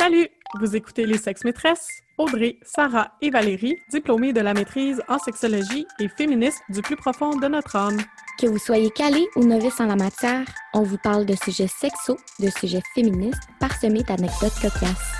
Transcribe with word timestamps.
Salut! 0.00 0.28
Vous 0.58 0.76
écoutez 0.76 1.04
Les 1.04 1.18
Sexes 1.18 1.44
Maîtresses? 1.44 1.86
Audrey, 2.16 2.56
Sarah 2.62 3.12
et 3.20 3.28
Valérie, 3.28 3.76
diplômées 3.90 4.32
de 4.32 4.40
la 4.40 4.54
maîtrise 4.54 5.02
en 5.08 5.18
sexologie 5.18 5.86
et 5.98 6.08
féministes 6.08 6.62
du 6.70 6.80
plus 6.80 6.96
profond 6.96 7.36
de 7.36 7.46
notre 7.48 7.76
âme. 7.76 7.98
Que 8.40 8.46
vous 8.46 8.56
soyez 8.56 8.88
calé 8.92 9.28
ou 9.36 9.44
novice 9.44 9.78
en 9.78 9.84
la 9.84 9.96
matière, 9.96 10.46
on 10.72 10.84
vous 10.84 10.96
parle 10.96 11.26
de 11.26 11.34
sujets 11.34 11.66
sexos, 11.66 12.16
de 12.38 12.48
sujets 12.48 12.80
féministes, 12.94 13.42
parsemés 13.60 14.02
d'anecdotes 14.02 14.54
cocasses. 14.62 15.12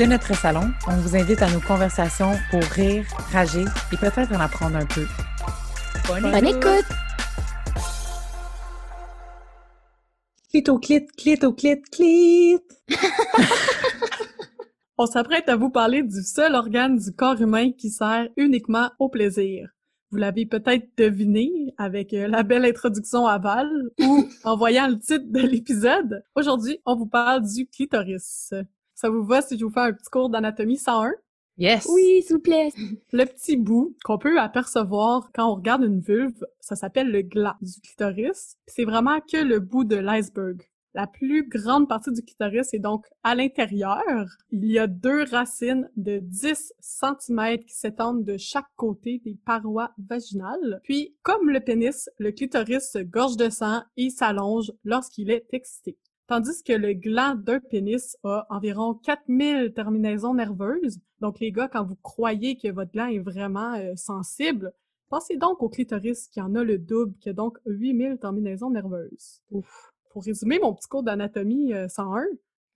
De 0.00 0.04
notre 0.04 0.34
salon, 0.34 0.68
on 0.88 0.96
vous 0.96 1.14
invite 1.14 1.40
à 1.40 1.48
nos 1.48 1.60
conversations 1.60 2.32
pour 2.50 2.62
rire, 2.64 3.04
rager 3.32 3.64
et 3.92 3.96
peut-être 3.96 4.32
en 4.32 4.40
apprendre 4.40 4.78
un 4.78 4.86
peu. 4.86 5.06
Bonne, 6.08 6.44
écoute! 6.44 6.86
Clit 10.50 10.64
au 10.66 10.78
clit, 10.80 11.06
clit 11.16 11.38
au 11.44 11.52
clit, 11.52 11.80
clit! 11.92 12.58
On 14.96 15.06
s'apprête 15.06 15.48
à 15.48 15.56
vous 15.56 15.70
parler 15.70 16.04
du 16.04 16.22
seul 16.22 16.54
organe 16.54 16.98
du 16.98 17.10
corps 17.10 17.40
humain 17.40 17.72
qui 17.72 17.90
sert 17.90 18.28
uniquement 18.36 18.90
au 19.00 19.08
plaisir. 19.08 19.68
Vous 20.12 20.18
l'avez 20.18 20.46
peut-être 20.46 20.86
deviné 20.96 21.74
avec 21.78 22.14
euh, 22.14 22.28
la 22.28 22.44
belle 22.44 22.64
introduction 22.64 23.26
à 23.26 23.38
Val 23.38 23.68
ou 24.00 24.24
en 24.44 24.56
voyant 24.56 24.86
le 24.86 25.00
titre 25.00 25.24
de 25.26 25.40
l'épisode. 25.40 26.22
Aujourd'hui, 26.36 26.78
on 26.86 26.94
vous 26.94 27.08
parle 27.08 27.42
du 27.42 27.66
clitoris. 27.66 28.54
Ça 28.94 29.10
vous 29.10 29.24
va 29.24 29.42
si 29.42 29.58
je 29.58 29.64
vous 29.64 29.72
fais 29.72 29.80
un 29.80 29.92
petit 29.92 30.10
cours 30.12 30.30
d'anatomie 30.30 30.78
101? 30.78 31.14
Yes! 31.58 31.88
Oui, 31.92 32.22
s'il 32.22 32.36
vous 32.36 32.42
plaît! 32.42 32.70
Le 33.12 33.24
petit 33.24 33.56
bout 33.56 33.96
qu'on 34.04 34.18
peut 34.18 34.38
apercevoir 34.38 35.28
quand 35.34 35.50
on 35.50 35.56
regarde 35.56 35.82
une 35.82 35.98
vulve, 35.98 36.46
ça 36.60 36.76
s'appelle 36.76 37.10
le 37.10 37.22
gland 37.22 37.56
du 37.60 37.80
clitoris. 37.80 38.58
C'est 38.68 38.84
vraiment 38.84 39.18
que 39.20 39.38
le 39.38 39.58
bout 39.58 39.82
de 39.82 39.96
l'iceberg. 39.96 40.62
La 40.96 41.08
plus 41.08 41.48
grande 41.48 41.88
partie 41.88 42.12
du 42.12 42.22
clitoris 42.22 42.72
est 42.72 42.78
donc 42.78 43.04
à 43.24 43.34
l'intérieur. 43.34 44.26
Il 44.52 44.64
y 44.64 44.78
a 44.78 44.86
deux 44.86 45.24
racines 45.24 45.90
de 45.96 46.20
10 46.20 46.72
cm 46.78 47.58
qui 47.66 47.74
s'étendent 47.74 48.24
de 48.24 48.36
chaque 48.36 48.68
côté 48.76 49.20
des 49.24 49.34
parois 49.44 49.90
vaginales. 49.98 50.80
Puis, 50.84 51.16
comme 51.22 51.50
le 51.50 51.58
pénis, 51.58 52.08
le 52.18 52.30
clitoris 52.30 52.92
se 52.92 53.00
gorge 53.00 53.36
de 53.36 53.50
sang 53.50 53.82
et 53.96 54.08
s'allonge 54.08 54.72
lorsqu'il 54.84 55.32
est 55.32 55.46
excité. 55.50 55.98
Tandis 56.28 56.62
que 56.62 56.72
le 56.72 56.92
gland 56.92 57.34
d'un 57.34 57.58
pénis 57.58 58.16
a 58.22 58.46
environ 58.48 58.94
4000 58.94 59.72
terminaisons 59.74 60.34
nerveuses. 60.34 61.00
Donc, 61.20 61.40
les 61.40 61.50
gars, 61.50 61.66
quand 61.66 61.84
vous 61.84 61.98
croyez 62.02 62.56
que 62.56 62.68
votre 62.68 62.92
gland 62.92 63.08
est 63.08 63.18
vraiment 63.18 63.74
euh, 63.74 63.96
sensible, 63.96 64.72
pensez 65.10 65.36
donc 65.38 65.60
au 65.60 65.68
clitoris 65.68 66.28
qui 66.28 66.40
en 66.40 66.54
a 66.54 66.62
le 66.62 66.78
double, 66.78 67.16
qui 67.18 67.30
a 67.30 67.32
donc 67.32 67.58
8000 67.66 68.18
terminaisons 68.18 68.70
nerveuses. 68.70 69.42
Ouf 69.50 69.93
pour 70.14 70.22
résumer 70.22 70.60
mon 70.60 70.72
petit 70.72 70.86
cours 70.88 71.02
d'anatomie 71.02 71.72
101, 71.88 72.22
euh, 72.22 72.24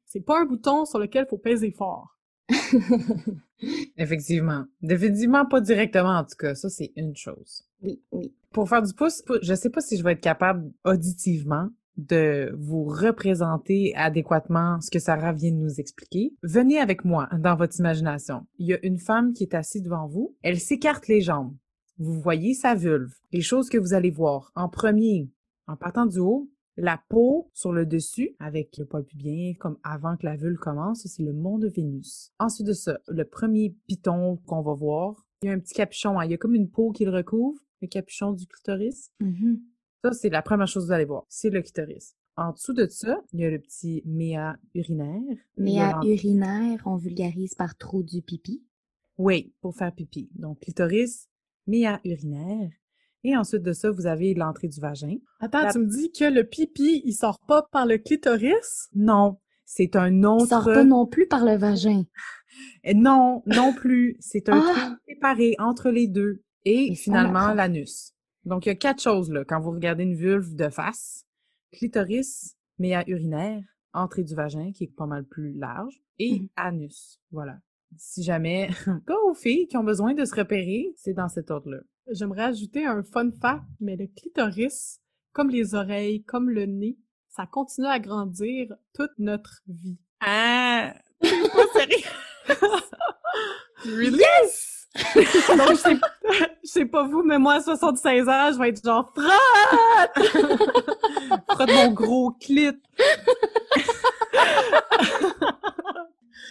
c'est 0.04 0.20
pas 0.20 0.40
un 0.40 0.44
bouton 0.44 0.84
sur 0.84 0.98
lequel 0.98 1.24
il 1.26 1.30
faut 1.30 1.38
peser 1.38 1.70
fort. 1.70 2.18
Effectivement. 3.96 4.64
Définitivement 4.82 5.46
pas 5.46 5.60
directement, 5.60 6.18
en 6.18 6.24
tout 6.24 6.34
cas. 6.36 6.56
Ça, 6.56 6.68
c'est 6.68 6.92
une 6.96 7.14
chose. 7.14 7.64
Oui, 7.80 8.02
oui. 8.10 8.34
Pour 8.50 8.68
faire 8.68 8.82
du 8.82 8.92
pouce, 8.92 9.22
je 9.40 9.54
sais 9.54 9.70
pas 9.70 9.80
si 9.80 9.96
je 9.96 10.02
vais 10.02 10.12
être 10.12 10.20
capable 10.20 10.72
auditivement 10.84 11.68
de 11.96 12.52
vous 12.58 12.84
représenter 12.84 13.92
adéquatement 13.94 14.80
ce 14.80 14.90
que 14.90 14.98
Sarah 14.98 15.32
vient 15.32 15.52
de 15.52 15.56
nous 15.58 15.78
expliquer. 15.78 16.34
Venez 16.42 16.80
avec 16.80 17.04
moi 17.04 17.28
dans 17.38 17.54
votre 17.54 17.78
imagination. 17.78 18.46
Il 18.58 18.66
y 18.66 18.74
a 18.74 18.84
une 18.84 18.98
femme 18.98 19.32
qui 19.32 19.44
est 19.44 19.54
assise 19.54 19.82
devant 19.82 20.08
vous. 20.08 20.34
Elle 20.42 20.58
s'écarte 20.58 21.06
les 21.06 21.20
jambes. 21.20 21.54
Vous 21.98 22.20
voyez 22.20 22.54
sa 22.54 22.74
vulve. 22.74 23.14
Les 23.32 23.42
choses 23.42 23.68
que 23.68 23.78
vous 23.78 23.94
allez 23.94 24.10
voir. 24.10 24.50
En 24.56 24.68
premier, 24.68 25.30
en 25.68 25.76
partant 25.76 26.06
du 26.06 26.18
haut, 26.18 26.48
la 26.78 27.02
peau 27.08 27.50
sur 27.54 27.72
le 27.72 27.84
dessus, 27.84 28.36
avec 28.38 28.78
le 28.78 28.86
poil 28.86 29.04
pubien, 29.04 29.52
comme 29.58 29.78
avant 29.82 30.16
que 30.16 30.24
la 30.24 30.36
vulve 30.36 30.58
commence, 30.58 31.06
c'est 31.06 31.22
le 31.24 31.32
mont 31.32 31.58
de 31.58 31.68
Vénus. 31.68 32.32
Ensuite 32.38 32.68
de 32.68 32.72
ça, 32.72 32.98
le 33.08 33.24
premier 33.24 33.74
piton 33.88 34.38
qu'on 34.46 34.62
va 34.62 34.74
voir, 34.74 35.26
il 35.42 35.46
y 35.46 35.50
a 35.50 35.54
un 35.54 35.58
petit 35.58 35.74
capuchon, 35.74 36.18
hein. 36.18 36.24
il 36.24 36.30
y 36.30 36.34
a 36.34 36.38
comme 36.38 36.54
une 36.54 36.70
peau 36.70 36.92
qui 36.92 37.04
le 37.04 37.10
recouvre, 37.10 37.60
le 37.82 37.88
capuchon 37.88 38.32
du 38.32 38.46
clitoris. 38.46 39.10
Mm-hmm. 39.20 39.60
Ça, 40.04 40.12
c'est 40.12 40.30
la 40.30 40.42
première 40.42 40.68
chose 40.68 40.84
que 40.84 40.86
vous 40.86 40.92
allez 40.92 41.04
voir, 41.04 41.26
c'est 41.28 41.50
le 41.50 41.62
clitoris. 41.62 42.14
En 42.36 42.52
dessous 42.52 42.72
de 42.72 42.86
ça, 42.86 43.20
il 43.32 43.40
y 43.40 43.44
a 43.44 43.50
le 43.50 43.58
petit 43.58 44.02
méa 44.06 44.56
urinaire. 44.72 45.36
Méa 45.56 45.98
urinaire, 46.04 46.80
on 46.86 46.96
vulgarise 46.96 47.54
par 47.54 47.76
trop 47.76 48.04
du 48.04 48.22
pipi. 48.22 48.62
Oui, 49.16 49.52
pour 49.60 49.74
faire 49.74 49.92
pipi. 49.92 50.30
Donc, 50.36 50.60
clitoris, 50.60 51.28
méa 51.66 52.00
urinaire. 52.04 52.70
Et 53.24 53.36
ensuite 53.36 53.62
de 53.62 53.72
ça, 53.72 53.90
vous 53.90 54.06
avez 54.06 54.34
l'entrée 54.34 54.68
du 54.68 54.80
vagin. 54.80 55.16
Attends, 55.40 55.68
tu 55.70 55.78
me 55.78 55.86
dis 55.86 56.12
que 56.12 56.24
le 56.24 56.44
pipi, 56.44 57.02
il 57.04 57.12
sort 57.12 57.40
pas 57.40 57.62
par 57.62 57.86
le 57.86 57.98
clitoris? 57.98 58.88
Non, 58.94 59.38
c'est 59.64 59.96
un 59.96 60.22
autre... 60.22 60.44
Il 60.44 60.48
sort 60.48 60.64
pas 60.64 60.84
non 60.84 61.06
plus 61.06 61.26
par 61.26 61.44
le 61.44 61.56
vagin. 61.56 62.04
Non, 62.94 63.42
non 63.46 63.72
plus. 63.72 64.16
C'est 64.20 64.48
un 64.48 64.62
ah! 64.64 64.72
truc 64.72 64.98
séparé 65.08 65.56
entre 65.58 65.90
les 65.90 66.06
deux. 66.06 66.42
Et 66.64 66.94
finalement, 66.94 67.54
l'anus. 67.54 68.14
Donc, 68.44 68.66
il 68.66 68.70
y 68.70 68.72
a 68.72 68.76
quatre 68.76 69.02
choses, 69.02 69.30
là, 69.30 69.44
quand 69.44 69.60
vous 69.60 69.70
regardez 69.70 70.04
une 70.04 70.14
vulve 70.14 70.54
de 70.54 70.68
face. 70.68 71.24
Clitoris, 71.72 72.56
méa 72.78 73.04
urinaire, 73.08 73.62
entrée 73.92 74.24
du 74.24 74.34
vagin, 74.34 74.72
qui 74.72 74.84
est 74.84 74.94
pas 74.94 75.06
mal 75.06 75.24
plus 75.24 75.52
large, 75.52 76.00
et 76.18 76.40
mmh. 76.40 76.48
anus. 76.56 77.20
Voilà. 77.30 77.58
Si 77.96 78.22
jamais, 78.22 78.70
cas 79.06 79.16
aux 79.26 79.34
filles 79.34 79.66
qui 79.66 79.76
ont 79.76 79.84
besoin 79.84 80.14
de 80.14 80.24
se 80.24 80.34
repérer, 80.34 80.92
c'est 80.96 81.14
dans 81.14 81.28
cet 81.28 81.50
ordre-là. 81.50 81.80
J'aimerais 82.10 82.44
ajouter 82.44 82.86
un 82.86 83.02
fun 83.02 83.30
fact, 83.40 83.64
mais 83.80 83.96
le 83.96 84.06
clitoris, 84.06 85.00
comme 85.32 85.50
les 85.50 85.74
oreilles, 85.74 86.22
comme 86.24 86.48
le 86.48 86.64
nez, 86.64 86.96
ça 87.28 87.46
continue 87.46 87.86
à 87.86 87.98
grandir 87.98 88.74
toute 88.94 89.12
notre 89.18 89.60
vie. 89.66 89.98
Ah! 90.20 90.94
pas 91.20 91.66
sérieux? 91.74 92.04
really? 93.84 94.18
Yes! 94.18 94.88
Donc, 95.48 95.76
je 96.62 96.68
sais, 96.68 96.86
pas 96.86 97.04
vous, 97.04 97.22
mais 97.22 97.38
moi, 97.38 97.54
à 97.54 97.60
76 97.60 98.28
ans, 98.28 98.52
je 98.52 98.58
vais 98.58 98.70
être 98.70 98.82
genre, 98.82 99.12
frotte! 99.14 100.26
frotte 101.50 101.72
mon 101.72 101.92
gros 101.92 102.30
clit! 102.40 102.72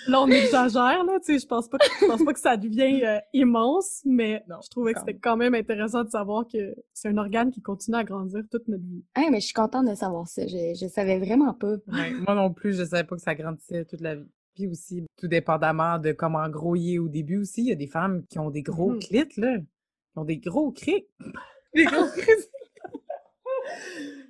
Là, 0.07 0.22
on 0.22 0.28
exagère, 0.28 1.03
là, 1.03 1.19
tu 1.19 1.34
sais, 1.34 1.40
je 1.40 1.45
pense 1.47 1.68
pas, 1.68 1.78
je 2.01 2.06
pense 2.06 2.23
pas 2.23 2.34
que 2.34 2.40
ça 2.40 2.57
devient 2.57 3.03
euh, 3.03 3.19
immense, 3.34 4.01
mais 4.06 4.44
je 4.63 4.69
trouvais 4.69 4.94
que 4.94 5.00
c'était 5.00 5.18
quand 5.18 5.38
même 5.38 5.53
intéressant 5.53 6.03
de 6.03 6.09
savoir 6.09 6.45
que 6.47 6.75
c'est 6.94 7.09
un 7.09 7.18
organe 7.18 7.51
qui 7.51 7.62
continue 7.62 7.97
à 7.97 8.03
grandir 8.03 8.41
toute 8.50 8.68
notre 8.68 8.84
vie. 8.84 9.03
Ah, 9.16 9.28
mais 9.31 9.40
je 9.40 9.45
suis 9.45 9.53
contente 9.53 9.88
de 9.88 9.95
savoir 9.95 10.28
ça. 10.28 10.47
Je, 10.47 10.78
je 10.79 10.88
savais 10.88 11.19
vraiment 11.19 11.53
pas. 11.53 11.75
moi 11.88 12.35
non 12.35 12.53
plus, 12.53 12.78
je 12.78 12.84
savais 12.85 13.03
pas 13.03 13.16
que 13.16 13.22
ça 13.22 13.35
grandissait 13.35 13.85
toute 13.85 14.01
la 14.01 14.16
vie. 14.16 14.29
Puis 14.56 14.68
aussi, 14.68 15.06
tout 15.18 15.28
dépendamment 15.28 16.00
de 16.00 16.13
comment 16.13 16.47
gros 16.50 16.75
il 16.75 16.95
est 16.95 17.00
au 17.00 17.09
début 17.09 17.38
aussi, 17.38 17.62
il 17.62 17.68
y 17.68 17.72
a 17.72 17.75
des 17.75 17.88
femmes 17.88 18.24
qui 18.28 18.39
ont 18.39 18.50
des 18.50 18.63
gros 18.63 18.94
mm 18.94 19.00
clits, 19.00 19.38
là. 19.38 19.57
Qui 19.57 20.19
ont 20.19 20.25
des 20.25 20.38
gros 20.38 20.72
crics. 20.72 21.07
Des 21.75 21.85
gros 21.85 22.07
crics. 22.07 22.50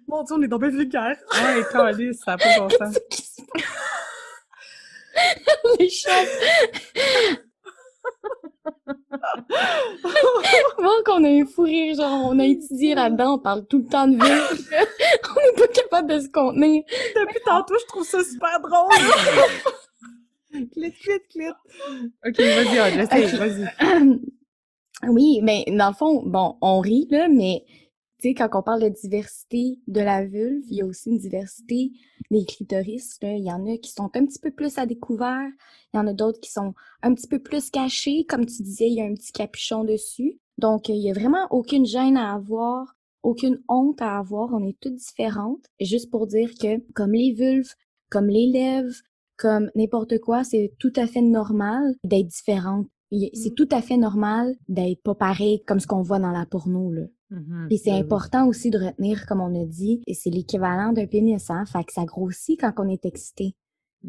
Mon 0.08 0.24
Dieu, 0.24 0.36
on 0.36 0.42
est 0.42 0.50
tombé 0.50 0.70
vulgaire. 0.70 1.18
Ouais, 1.32 1.64
calice, 1.72 2.20
ça 2.26 2.32
n'a 2.32 2.38
pas 2.38 2.60
bon 2.60 2.70
sens. 2.78 2.98
Les 5.80 5.90
chats. 5.90 6.26
Bon, 10.78 11.04
qu'on 11.06 11.24
a 11.24 11.30
un 11.30 11.46
fou 11.46 11.64
rire, 11.64 11.96
genre, 11.96 12.30
on 12.32 12.40
a 12.40 12.46
étudié 12.46 12.96
là-dedans, 12.96 13.36
on 13.36 13.40
parle 13.40 13.66
tout 13.68 13.80
le 13.80 13.86
temps 13.86 14.08
de 14.08 14.16
vie. 14.16 14.22
on 14.22 15.42
n'est 15.42 15.68
pas 15.68 15.68
capable 15.74 16.14
de 16.14 16.20
se 16.20 16.30
contenir. 16.30 16.84
Depuis 17.16 17.40
tantôt, 17.46 17.76
je 17.80 17.86
trouve 17.86 18.06
ça 18.06 18.24
super 18.24 18.60
drôle. 18.62 18.94
clit, 20.72 20.94
clit, 20.94 21.20
clit. 21.30 21.50
Ok, 22.26 22.38
vas-y, 22.38 23.36
vas-y. 23.36 24.20
Oui, 25.08 25.42
mais 25.44 25.64
dans 25.68 25.90
le 25.90 25.94
fond, 25.94 26.24
bon, 26.26 26.58
on 26.60 26.80
rit, 26.80 27.08
là, 27.12 27.28
mais 27.28 27.64
tu 28.20 28.30
sais, 28.30 28.34
quand 28.34 28.50
on 28.54 28.64
parle 28.64 28.82
de 28.82 28.90
diversité 28.90 29.80
de 29.88 30.02
la 30.02 30.26
vulve, 30.26 30.64
il 30.70 30.78
y 30.78 30.82
a 30.82 30.86
aussi 30.86 31.10
une 31.10 31.20
diversité 31.20 31.92
des 32.32 32.46
clitoris. 32.46 33.18
Là. 33.22 33.34
Il 33.34 33.46
y 33.46 33.52
en 33.52 33.66
a 33.68 33.78
qui 33.78 33.92
sont 33.92 34.10
un 34.16 34.26
petit 34.26 34.40
peu 34.40 34.50
plus 34.50 34.78
à 34.80 34.88
découvert. 34.88 35.48
Il 35.94 35.98
y 35.98 36.00
en 36.00 36.08
a 36.08 36.14
d'autres 36.14 36.40
qui 36.40 36.52
sont 36.52 36.74
un 37.04 37.14
petit 37.14 37.28
peu 37.28 37.40
plus 37.40 37.70
cachés. 37.70 38.26
Comme 38.28 38.46
tu 38.46 38.64
disais, 38.64 38.88
il 38.88 38.96
y 38.96 39.02
a 39.02 39.06
un 39.06 39.14
petit 39.14 39.32
capuchon 39.32 39.84
dessus. 39.84 40.40
Donc, 40.58 40.90
il 40.90 40.98
y 40.98 41.12
a 41.12 41.14
vraiment 41.14 41.48
aucune 41.52 41.86
gêne 41.86 42.18
à 42.18 42.34
avoir, 42.34 42.96
aucune 43.22 43.62
honte 43.68 44.02
à 44.02 44.18
avoir. 44.18 44.52
On 44.52 44.66
est 44.66 44.80
toutes 44.80 44.96
différentes. 44.96 45.66
Juste 45.80 46.10
pour 46.10 46.26
dire 46.26 46.50
que, 46.60 46.80
comme 46.94 47.12
les 47.12 47.34
vulves, 47.34 47.76
comme 48.10 48.28
les 48.28 48.48
lèvres, 48.48 48.96
comme 49.38 49.70
n'importe 49.76 50.20
quoi, 50.20 50.44
c'est 50.44 50.74
tout 50.80 50.94
à 50.96 51.06
fait 51.06 51.22
normal 51.22 51.94
d'être 52.04 52.28
différente. 52.28 52.88
C'est 53.12 53.52
mm. 53.52 53.56
tout 53.56 53.70
à 53.72 53.82
fait 53.82 53.98
normal 53.98 54.56
d'être 54.68 55.04
pas 55.04 55.16
pareil 55.16 55.62
comme 55.66 55.80
ce 55.80 55.86
qu'on 55.86 56.02
voit 56.02 56.20
dans 56.20 56.32
la 56.32 56.48
porno, 56.48 56.92
là. 56.92 57.04
Mm-hmm. 57.32 57.68
Et 57.72 57.78
c'est 57.78 57.92
ben 57.92 58.04
important 58.04 58.48
aussi 58.48 58.70
de 58.70 58.78
retenir, 58.78 59.26
comme 59.26 59.42
on 59.42 59.62
a 59.62 59.66
dit, 59.66 60.02
et 60.08 60.14
c'est 60.14 60.30
l'équivalent 60.30 60.94
d'un 60.94 61.08
pénis, 61.08 61.50
hein, 61.50 61.66
fait 61.66 61.84
que 61.84 61.94
ça 61.94 62.06
grossit 62.06 62.60
quand 62.60 62.74
on 62.78 62.88
est 62.88 63.06
excité. 63.06 63.56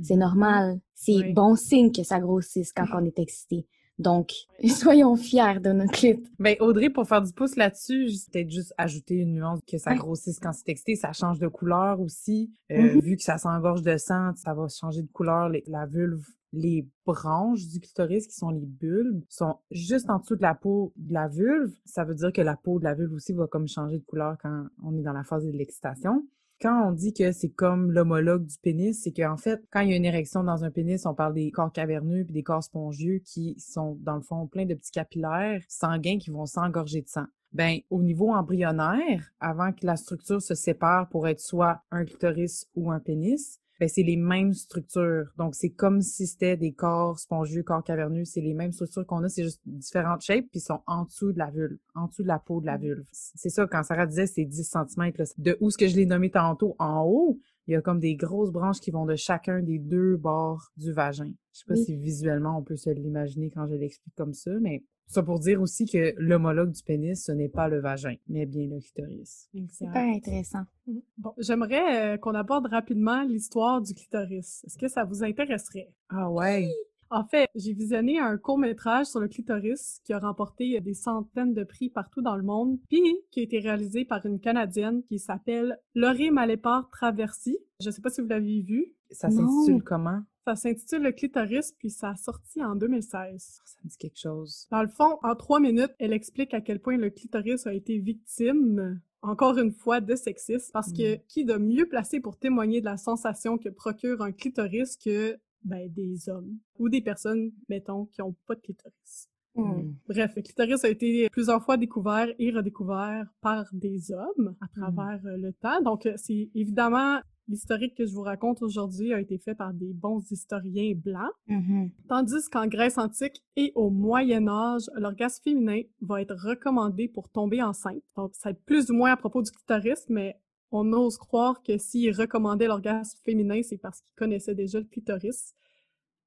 C'est 0.02 0.14
mm-hmm. 0.14 0.18
normal. 0.18 0.80
C'est 0.94 1.32
bon 1.32 1.56
signe 1.56 1.92
que 1.92 2.02
ça 2.02 2.20
grossisse 2.20 2.72
quand 2.72 2.86
on 2.92 3.04
est 3.04 3.18
excité. 3.18 3.66
Donc, 3.98 4.32
soyons 4.68 5.16
fiers 5.16 5.60
de 5.60 5.72
notre 5.72 5.92
clit. 5.92 6.22
Ben, 6.38 6.56
Audrey, 6.60 6.90
pour 6.90 7.06
faire 7.08 7.22
du 7.22 7.32
pouce 7.32 7.56
là-dessus, 7.56 8.10
peut-être 8.30 8.50
juste 8.50 8.72
ajouter 8.78 9.16
une 9.16 9.34
nuance 9.34 9.60
que 9.66 9.78
ça 9.78 9.94
grossisse 9.94 10.38
quand 10.38 10.52
c'est 10.52 10.68
excité, 10.68 10.94
ça 10.94 11.12
change 11.12 11.40
de 11.40 11.48
couleur 11.48 12.00
aussi. 12.00 12.52
Euh, 12.70 12.76
mm-hmm. 12.76 13.00
Vu 13.02 13.16
que 13.16 13.22
ça 13.22 13.38
s'engorge 13.38 13.82
de 13.82 13.96
sang, 13.96 14.32
ça 14.36 14.54
va 14.54 14.68
changer 14.68 15.02
de 15.02 15.10
couleur. 15.12 15.50
la 15.66 15.86
vulve 15.86 16.24
les 16.52 16.86
branches 17.04 17.66
du 17.68 17.80
clitoris, 17.80 18.26
qui 18.26 18.34
sont 18.34 18.50
les 18.50 18.66
bulbes, 18.66 19.22
sont 19.28 19.56
juste 19.70 20.08
en 20.10 20.18
dessous 20.18 20.36
de 20.36 20.42
la 20.42 20.54
peau 20.54 20.92
de 20.96 21.12
la 21.12 21.28
vulve. 21.28 21.72
Ça 21.84 22.04
veut 22.04 22.14
dire 22.14 22.32
que 22.32 22.40
la 22.40 22.56
peau 22.56 22.78
de 22.78 22.84
la 22.84 22.94
vulve 22.94 23.12
aussi 23.12 23.32
va 23.32 23.46
comme 23.46 23.68
changer 23.68 23.98
de 23.98 24.04
couleur 24.04 24.36
quand 24.42 24.66
on 24.82 24.96
est 24.96 25.02
dans 25.02 25.12
la 25.12 25.24
phase 25.24 25.44
de 25.44 25.50
l'excitation. 25.50 26.24
Quand 26.60 26.88
on 26.88 26.92
dit 26.92 27.12
que 27.12 27.30
c'est 27.30 27.50
comme 27.50 27.92
l'homologue 27.92 28.44
du 28.44 28.58
pénis, 28.58 29.00
c'est 29.00 29.12
qu'en 29.12 29.36
fait, 29.36 29.62
quand 29.70 29.80
il 29.80 29.90
y 29.90 29.92
a 29.92 29.96
une 29.96 30.04
érection 30.04 30.42
dans 30.42 30.64
un 30.64 30.72
pénis, 30.72 31.06
on 31.06 31.14
parle 31.14 31.34
des 31.34 31.52
corps 31.52 31.72
caverneux 31.72 32.24
puis 32.24 32.34
des 32.34 32.42
corps 32.42 32.64
spongieux 32.64 33.20
qui 33.24 33.54
sont, 33.60 33.96
dans 34.00 34.16
le 34.16 34.22
fond, 34.22 34.48
plein 34.48 34.66
de 34.66 34.74
petits 34.74 34.90
capillaires 34.90 35.62
sanguins 35.68 36.18
qui 36.18 36.30
vont 36.30 36.46
s'engorger 36.46 37.02
de 37.02 37.08
sang. 37.08 37.26
Ben, 37.52 37.78
au 37.90 38.02
niveau 38.02 38.32
embryonnaire, 38.32 39.30
avant 39.40 39.72
que 39.72 39.86
la 39.86 39.96
structure 39.96 40.42
se 40.42 40.54
sépare 40.54 41.08
pour 41.08 41.28
être 41.28 41.40
soit 41.40 41.80
un 41.92 42.04
clitoris 42.04 42.66
ou 42.74 42.90
un 42.90 42.98
pénis, 42.98 43.60
ben, 43.78 43.88
c'est 43.88 44.02
les 44.02 44.16
mêmes 44.16 44.54
structures. 44.54 45.32
Donc, 45.36 45.54
c'est 45.54 45.70
comme 45.70 46.02
si 46.02 46.26
c'était 46.26 46.56
des 46.56 46.72
corps 46.72 47.18
spongieux, 47.18 47.62
corps 47.62 47.84
caverneux. 47.84 48.24
C'est 48.24 48.40
les 48.40 48.54
mêmes 48.54 48.72
structures 48.72 49.06
qu'on 49.06 49.22
a, 49.22 49.28
c'est 49.28 49.44
juste 49.44 49.60
différentes 49.66 50.22
shapes, 50.22 50.48
puis 50.50 50.58
ils 50.58 50.62
sont 50.62 50.80
en 50.86 51.04
dessous 51.04 51.32
de 51.32 51.38
la 51.38 51.50
vulve, 51.50 51.78
en 51.94 52.06
dessous 52.06 52.22
de 52.22 52.28
la 52.28 52.38
peau 52.38 52.60
de 52.60 52.66
la 52.66 52.76
vulve. 52.76 53.06
C'est 53.12 53.50
ça, 53.50 53.66
quand 53.66 53.82
Sarah 53.82 54.06
disait 54.06 54.26
c'est 54.26 54.44
10 54.44 54.64
cm, 54.64 55.12
de 55.38 55.56
où 55.60 55.70
ce 55.70 55.78
que 55.78 55.86
je 55.86 55.96
l'ai 55.96 56.06
nommé 56.06 56.30
tantôt, 56.30 56.74
en 56.78 57.04
haut, 57.04 57.38
il 57.66 57.72
y 57.72 57.76
a 57.76 57.82
comme 57.82 58.00
des 58.00 58.16
grosses 58.16 58.50
branches 58.50 58.80
qui 58.80 58.90
vont 58.90 59.04
de 59.04 59.14
chacun 59.14 59.60
des 59.62 59.78
deux 59.78 60.16
bords 60.16 60.72
du 60.76 60.92
vagin. 60.92 61.30
Je 61.52 61.58
sais 61.58 61.64
pas 61.66 61.76
si 61.76 61.96
visuellement 61.96 62.58
on 62.58 62.62
peut 62.62 62.76
se 62.76 62.90
l'imaginer 62.90 63.50
quand 63.50 63.66
je 63.68 63.74
l'explique 63.74 64.14
comme 64.16 64.32
ça, 64.32 64.52
mais 64.60 64.82
ça 65.08 65.22
pour 65.22 65.40
dire 65.40 65.60
aussi 65.60 65.86
que 65.86 66.14
l'homologue 66.18 66.70
du 66.70 66.82
pénis, 66.82 67.24
ce 67.24 67.32
n'est 67.32 67.48
pas 67.48 67.66
le 67.66 67.80
vagin, 67.80 68.14
mais 68.28 68.44
bien 68.44 68.68
le 68.68 68.78
clitoris. 68.78 69.48
Super 69.72 69.96
intéressant. 69.96 70.64
Mhm. 70.86 71.00
Bon, 71.16 71.32
j'aimerais 71.38 72.14
euh, 72.14 72.16
qu'on 72.18 72.34
aborde 72.34 72.66
rapidement 72.66 73.22
l'histoire 73.22 73.80
du 73.80 73.94
clitoris. 73.94 74.62
Est-ce 74.66 74.76
que 74.76 74.86
ça 74.86 75.04
vous 75.04 75.24
intéresserait? 75.24 75.90
Ah 76.10 76.30
ouais. 76.30 76.68
En 77.10 77.24
fait, 77.24 77.48
j'ai 77.54 77.72
visionné 77.72 78.18
un 78.18 78.36
court-métrage 78.36 79.06
sur 79.06 79.20
le 79.20 79.28
clitoris 79.28 80.00
qui 80.04 80.12
a 80.12 80.18
remporté 80.18 80.78
des 80.80 80.92
centaines 80.92 81.54
de 81.54 81.64
prix 81.64 81.88
partout 81.88 82.20
dans 82.20 82.36
le 82.36 82.42
monde, 82.42 82.78
puis 82.90 83.02
qui 83.30 83.40
a 83.40 83.42
été 83.44 83.60
réalisé 83.60 84.04
par 84.04 84.26
une 84.26 84.38
Canadienne 84.38 85.02
qui 85.04 85.18
s'appelle 85.18 85.78
Laurie 85.94 86.30
Malépard 86.30 86.90
Traversy. 86.90 87.56
Je 87.80 87.90
sais 87.90 88.02
pas 88.02 88.10
si 88.10 88.20
vous 88.20 88.28
l'avez 88.28 88.60
vu. 88.60 88.92
Ça 89.10 89.30
s'intitule 89.30 89.82
comment? 89.82 90.20
Ça 90.48 90.56
s'intitule 90.56 91.02
Le 91.02 91.12
clitoris, 91.12 91.72
puis 91.72 91.90
ça 91.90 92.08
a 92.08 92.16
sorti 92.16 92.64
en 92.64 92.74
2016. 92.74 93.60
Ça 93.66 93.76
me 93.84 93.90
dit 93.90 93.98
quelque 93.98 94.18
chose. 94.18 94.66
Dans 94.70 94.80
le 94.80 94.88
fond, 94.88 95.18
en 95.22 95.36
trois 95.36 95.60
minutes, 95.60 95.92
elle 95.98 96.14
explique 96.14 96.54
à 96.54 96.62
quel 96.62 96.80
point 96.80 96.96
le 96.96 97.10
clitoris 97.10 97.66
a 97.66 97.74
été 97.74 97.98
victime 97.98 99.02
encore 99.20 99.58
une 99.58 99.72
fois, 99.72 100.00
de 100.00 100.14
sexisme, 100.14 100.70
parce 100.72 100.90
que 100.90 101.16
Mm. 101.16 101.20
qui 101.28 101.44
de 101.44 101.58
mieux 101.58 101.86
placé 101.86 102.20
pour 102.20 102.38
témoigner 102.38 102.80
de 102.80 102.86
la 102.86 102.96
sensation 102.96 103.58
que 103.58 103.68
procure 103.68 104.22
un 104.22 104.32
clitoris 104.32 104.96
que 104.96 105.36
ben, 105.64 105.92
des 105.92 106.30
hommes 106.30 106.56
ou 106.78 106.88
des 106.88 107.02
personnes, 107.02 107.52
mettons, 107.68 108.06
qui 108.06 108.22
ont 108.22 108.34
pas 108.46 108.54
de 108.54 108.60
clitoris. 108.60 109.28
Hmm. 109.54 109.92
Bref, 110.08 110.34
le 110.34 110.40
clitoris 110.40 110.82
a 110.82 110.88
été 110.88 111.28
plusieurs 111.28 111.62
fois 111.62 111.76
découvert 111.76 112.28
et 112.38 112.50
redécouvert 112.52 113.26
par 113.42 113.66
des 113.72 114.12
hommes 114.12 114.54
à 114.62 114.68
travers 114.68 115.20
euh, 115.26 115.36
le 115.36 115.52
temps. 115.52 115.82
Donc, 115.82 116.06
euh, 116.06 116.14
c'est 116.16 116.48
évidemment 116.54 117.20
l'historique 117.48 117.94
que 117.96 118.06
je 118.06 118.12
vous 118.12 118.22
raconte 118.22 118.62
aujourd'hui 118.62 119.12
a 119.12 119.20
été 119.20 119.38
fait 119.38 119.54
par 119.54 119.72
des 119.72 119.92
bons 119.92 120.22
historiens 120.30 120.94
blancs. 120.94 121.32
Mhm. 121.46 121.90
Tandis 122.08 122.48
qu'en 122.50 122.66
Grèce 122.66 122.98
antique 122.98 123.42
et 123.56 123.72
au 123.74 123.90
Moyen 123.90 124.46
Âge, 124.48 124.90
l'orgasme 124.94 125.42
féminin 125.42 125.82
va 126.00 126.20
être 126.20 126.34
recommandé 126.34 127.08
pour 127.08 127.28
tomber 127.30 127.62
enceinte. 127.62 128.02
Donc, 128.16 128.34
ça 128.34 128.48
va 128.48 128.50
être 128.52 128.64
plus 128.64 128.90
ou 128.90 128.94
moins 128.94 129.12
à 129.12 129.16
propos 129.16 129.42
du 129.42 129.50
clitoris, 129.50 130.06
mais 130.08 130.36
on 130.70 130.92
ose 130.92 131.16
croire 131.16 131.62
que 131.62 131.78
s'il 131.78 132.14
recommandait 132.14 132.66
l'orgasme 132.66 133.18
féminin, 133.24 133.62
c'est 133.62 133.78
parce 133.78 134.00
qu'il 134.02 134.14
connaissait 134.14 134.54
déjà 134.54 134.78
le 134.78 134.84
clitoris. 134.84 135.54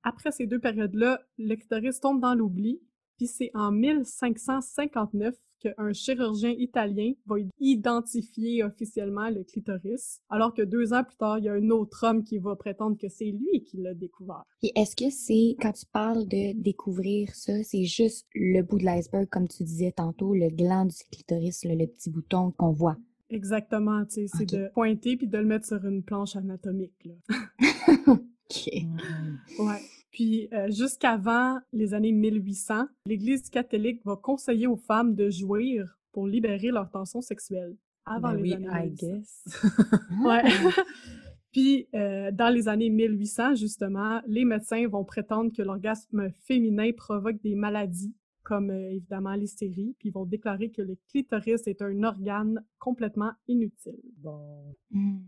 Après 0.04 0.32
ces 0.32 0.48
deux 0.48 0.60
périodes-là, 0.60 1.22
le 1.38 1.56
clitoris 1.56 2.00
tombe 2.00 2.20
dans 2.20 2.34
l'oubli, 2.34 2.82
puis 3.18 3.28
c'est 3.28 3.52
en 3.54 3.72
1559 3.72 5.36
qu'un 5.62 5.94
chirurgien 5.94 6.52
italien 6.58 7.14
va 7.26 7.36
identifier 7.60 8.64
officiellement 8.64 9.30
le 9.30 9.44
clitoris, 9.44 10.22
alors 10.30 10.54
que 10.54 10.62
deux 10.62 10.94
ans 10.94 11.04
plus 11.04 11.16
tard, 11.16 11.40
il 11.40 11.46
y 11.46 11.50
a 11.50 11.54
un 11.54 11.70
autre 11.70 12.06
homme 12.06 12.24
qui 12.24 12.38
va 12.40 12.56
prétendre 12.56 12.98
que 12.98 13.08
c'est 13.08 13.32
lui 13.32 13.64
qui 13.64 13.78
l'a 13.78 13.94
découvert. 13.94 14.44
Puis 14.60 14.72
est-ce 14.76 14.96
que 14.96 15.10
c'est, 15.10 15.56
quand 15.62 15.72
tu 15.72 15.86
parles 15.86 16.28
de 16.28 16.54
découvrir 16.60 17.34
ça, 17.36 17.64
c'est 17.64 17.86
juste 17.86 18.28
le 18.34 18.62
bout 18.62 18.80
de 18.80 18.86
l'iceberg, 18.86 19.28
comme 19.30 19.48
tu 19.48 19.64
disais 19.64 19.92
tantôt, 19.92 20.34
le 20.34 20.50
gland 20.50 20.86
du 20.86 20.98
clitoris, 21.12 21.64
le 21.64 21.86
petit 21.86 22.10
bouton 22.10 22.52
qu'on 22.52 22.72
voit? 22.72 22.98
Exactement, 23.30 24.04
tu 24.06 24.28
sais, 24.28 24.38
c'est 24.38 24.46
de 24.46 24.70
pointer 24.74 25.16
puis 25.16 25.28
de 25.28 25.38
le 25.38 25.46
mettre 25.46 25.66
sur 25.66 25.86
une 25.86 26.04
planche 26.04 26.36
anatomique, 26.36 27.06
là. 27.06 27.14
OK. 28.08 28.70
Mm. 28.84 29.66
Ouais. 29.66 29.82
Puis 30.12 30.50
euh, 30.54 30.70
jusqu'avant 30.70 31.60
les 31.72 31.94
années 31.94 32.12
1800, 32.12 32.88
l'Église 33.06 33.50
catholique 33.50 34.02
va 34.06 34.16
conseiller 34.16 34.68
aux 34.68 34.78
femmes 34.78 35.16
de 35.16 35.30
jouir 35.30 35.98
pour 36.12 36.28
libérer 36.28 36.70
leur 36.70 36.90
tension 36.90 37.22
sexuelle. 37.22 37.76
Avant 38.06 38.32
Ben 38.32 38.38
les 38.38 38.42
oui, 38.42 38.54
années 38.54 38.68
I 38.72 38.90
1800. 38.90 39.08
guess. 39.08 39.44
Ouais. 40.26 40.44
Puis 41.52 41.88
euh, 41.94 42.32
dans 42.32 42.50
les 42.50 42.68
années 42.68 42.90
1800, 42.90 43.56
justement, 43.56 44.22
les 44.26 44.46
médecins 44.46 44.88
vont 44.88 45.04
prétendre 45.04 45.52
que 45.56 45.62
l'orgasme 45.62 46.30
féminin 46.46 46.92
provoque 46.96 47.42
des 47.42 47.56
maladies 47.56 48.14
comme 48.44 48.72
euh, 48.72 48.92
évidemment 48.92 49.34
l'hystérie, 49.34 49.96
puis 50.00 50.10
ils 50.10 50.12
vont 50.12 50.26
déclarer 50.26 50.72
que 50.72 50.82
le 50.82 50.98
clitoris 51.10 51.68
est 51.68 51.82
un 51.82 52.04
organe 52.04 52.64
complètement 52.80 53.32
inutile. 53.48 54.02
Bon. 54.18 54.76
Hmm. 54.90 55.20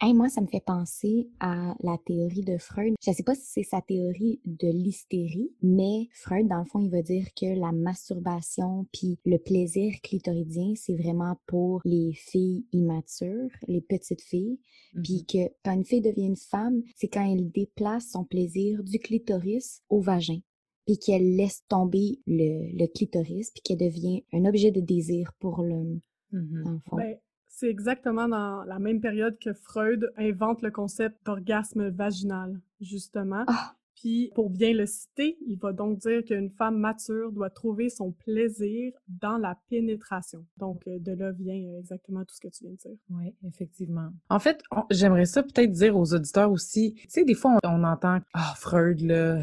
Hey, 0.00 0.12
moi, 0.12 0.28
ça 0.28 0.40
me 0.40 0.46
fait 0.48 0.60
penser 0.60 1.30
à 1.40 1.74
la 1.80 1.96
théorie 2.04 2.42
de 2.42 2.58
Freud. 2.58 2.94
Je 3.00 3.12
sais 3.12 3.22
pas 3.22 3.34
si 3.34 3.46
c'est 3.46 3.62
sa 3.62 3.80
théorie 3.80 4.40
de 4.44 4.66
l'hystérie, 4.68 5.52
mais 5.62 6.08
Freud, 6.12 6.48
dans 6.48 6.58
le 6.58 6.64
fond, 6.64 6.80
il 6.80 6.90
va 6.90 7.00
dire 7.00 7.26
que 7.34 7.46
la 7.58 7.72
masturbation 7.72 8.86
puis 8.92 9.18
le 9.24 9.38
plaisir 9.38 9.94
clitoridien, 10.02 10.74
c'est 10.76 10.96
vraiment 10.96 11.38
pour 11.46 11.80
les 11.84 12.12
filles 12.12 12.66
immatures, 12.72 13.50
les 13.68 13.80
petites 13.80 14.20
filles, 14.20 14.58
puis 15.02 15.24
que 15.24 15.48
quand 15.64 15.72
une 15.72 15.84
fille 15.84 16.02
devient 16.02 16.26
une 16.26 16.36
femme, 16.36 16.82
c'est 16.96 17.08
quand 17.08 17.24
elle 17.24 17.50
déplace 17.50 18.10
son 18.10 18.24
plaisir 18.24 18.82
du 18.82 18.98
clitoris 18.98 19.80
au 19.88 20.00
vagin, 20.00 20.40
puis 20.86 20.98
qu'elle 20.98 21.36
laisse 21.36 21.62
tomber 21.68 22.20
le, 22.26 22.76
le 22.76 22.86
clitoris, 22.88 23.52
puis 23.52 23.62
qu'elle 23.62 23.78
devient 23.78 24.24
un 24.32 24.44
objet 24.44 24.70
de 24.72 24.80
désir 24.80 25.32
pour 25.38 25.62
l'homme, 25.62 26.00
dans 26.32 26.72
le 26.72 26.80
fond. 26.80 26.96
Ben, 26.96 27.16
c'est 27.56 27.68
exactement 27.68 28.28
dans 28.28 28.64
la 28.64 28.78
même 28.78 29.00
période 29.00 29.38
que 29.38 29.52
Freud 29.52 30.12
invente 30.16 30.62
le 30.62 30.70
concept 30.70 31.24
d'orgasme 31.24 31.88
vaginal, 31.88 32.60
justement. 32.80 33.44
Ah! 33.46 33.74
Puis, 33.94 34.32
pour 34.34 34.50
bien 34.50 34.74
le 34.74 34.86
citer, 34.86 35.38
il 35.46 35.56
va 35.56 35.72
donc 35.72 35.98
dire 35.98 36.24
qu'une 36.24 36.50
femme 36.50 36.76
mature 36.76 37.32
doit 37.32 37.48
trouver 37.48 37.88
son 37.88 38.10
plaisir 38.10 38.92
dans 39.08 39.38
la 39.38 39.56
pénétration. 39.70 40.44
Donc, 40.58 40.82
euh, 40.88 40.98
de 40.98 41.12
là 41.12 41.30
vient 41.30 41.54
euh, 41.54 41.78
exactement 41.78 42.24
tout 42.24 42.34
ce 42.34 42.40
que 42.40 42.48
tu 42.48 42.64
viens 42.64 42.72
de 42.72 42.76
dire. 42.76 42.98
Oui, 43.08 43.34
effectivement. 43.46 44.10
En 44.28 44.40
fait, 44.40 44.62
j'aimerais 44.90 45.24
ça 45.24 45.42
peut-être 45.42 45.70
dire 45.70 45.96
aux 45.96 46.12
auditeurs 46.12 46.50
aussi. 46.50 46.94
Tu 46.94 47.06
sais, 47.08 47.24
des 47.24 47.34
fois, 47.34 47.56
on, 47.62 47.68
on 47.68 47.84
entend 47.84 48.18
Ah, 48.34 48.52
Freud, 48.56 49.00
là, 49.00 49.42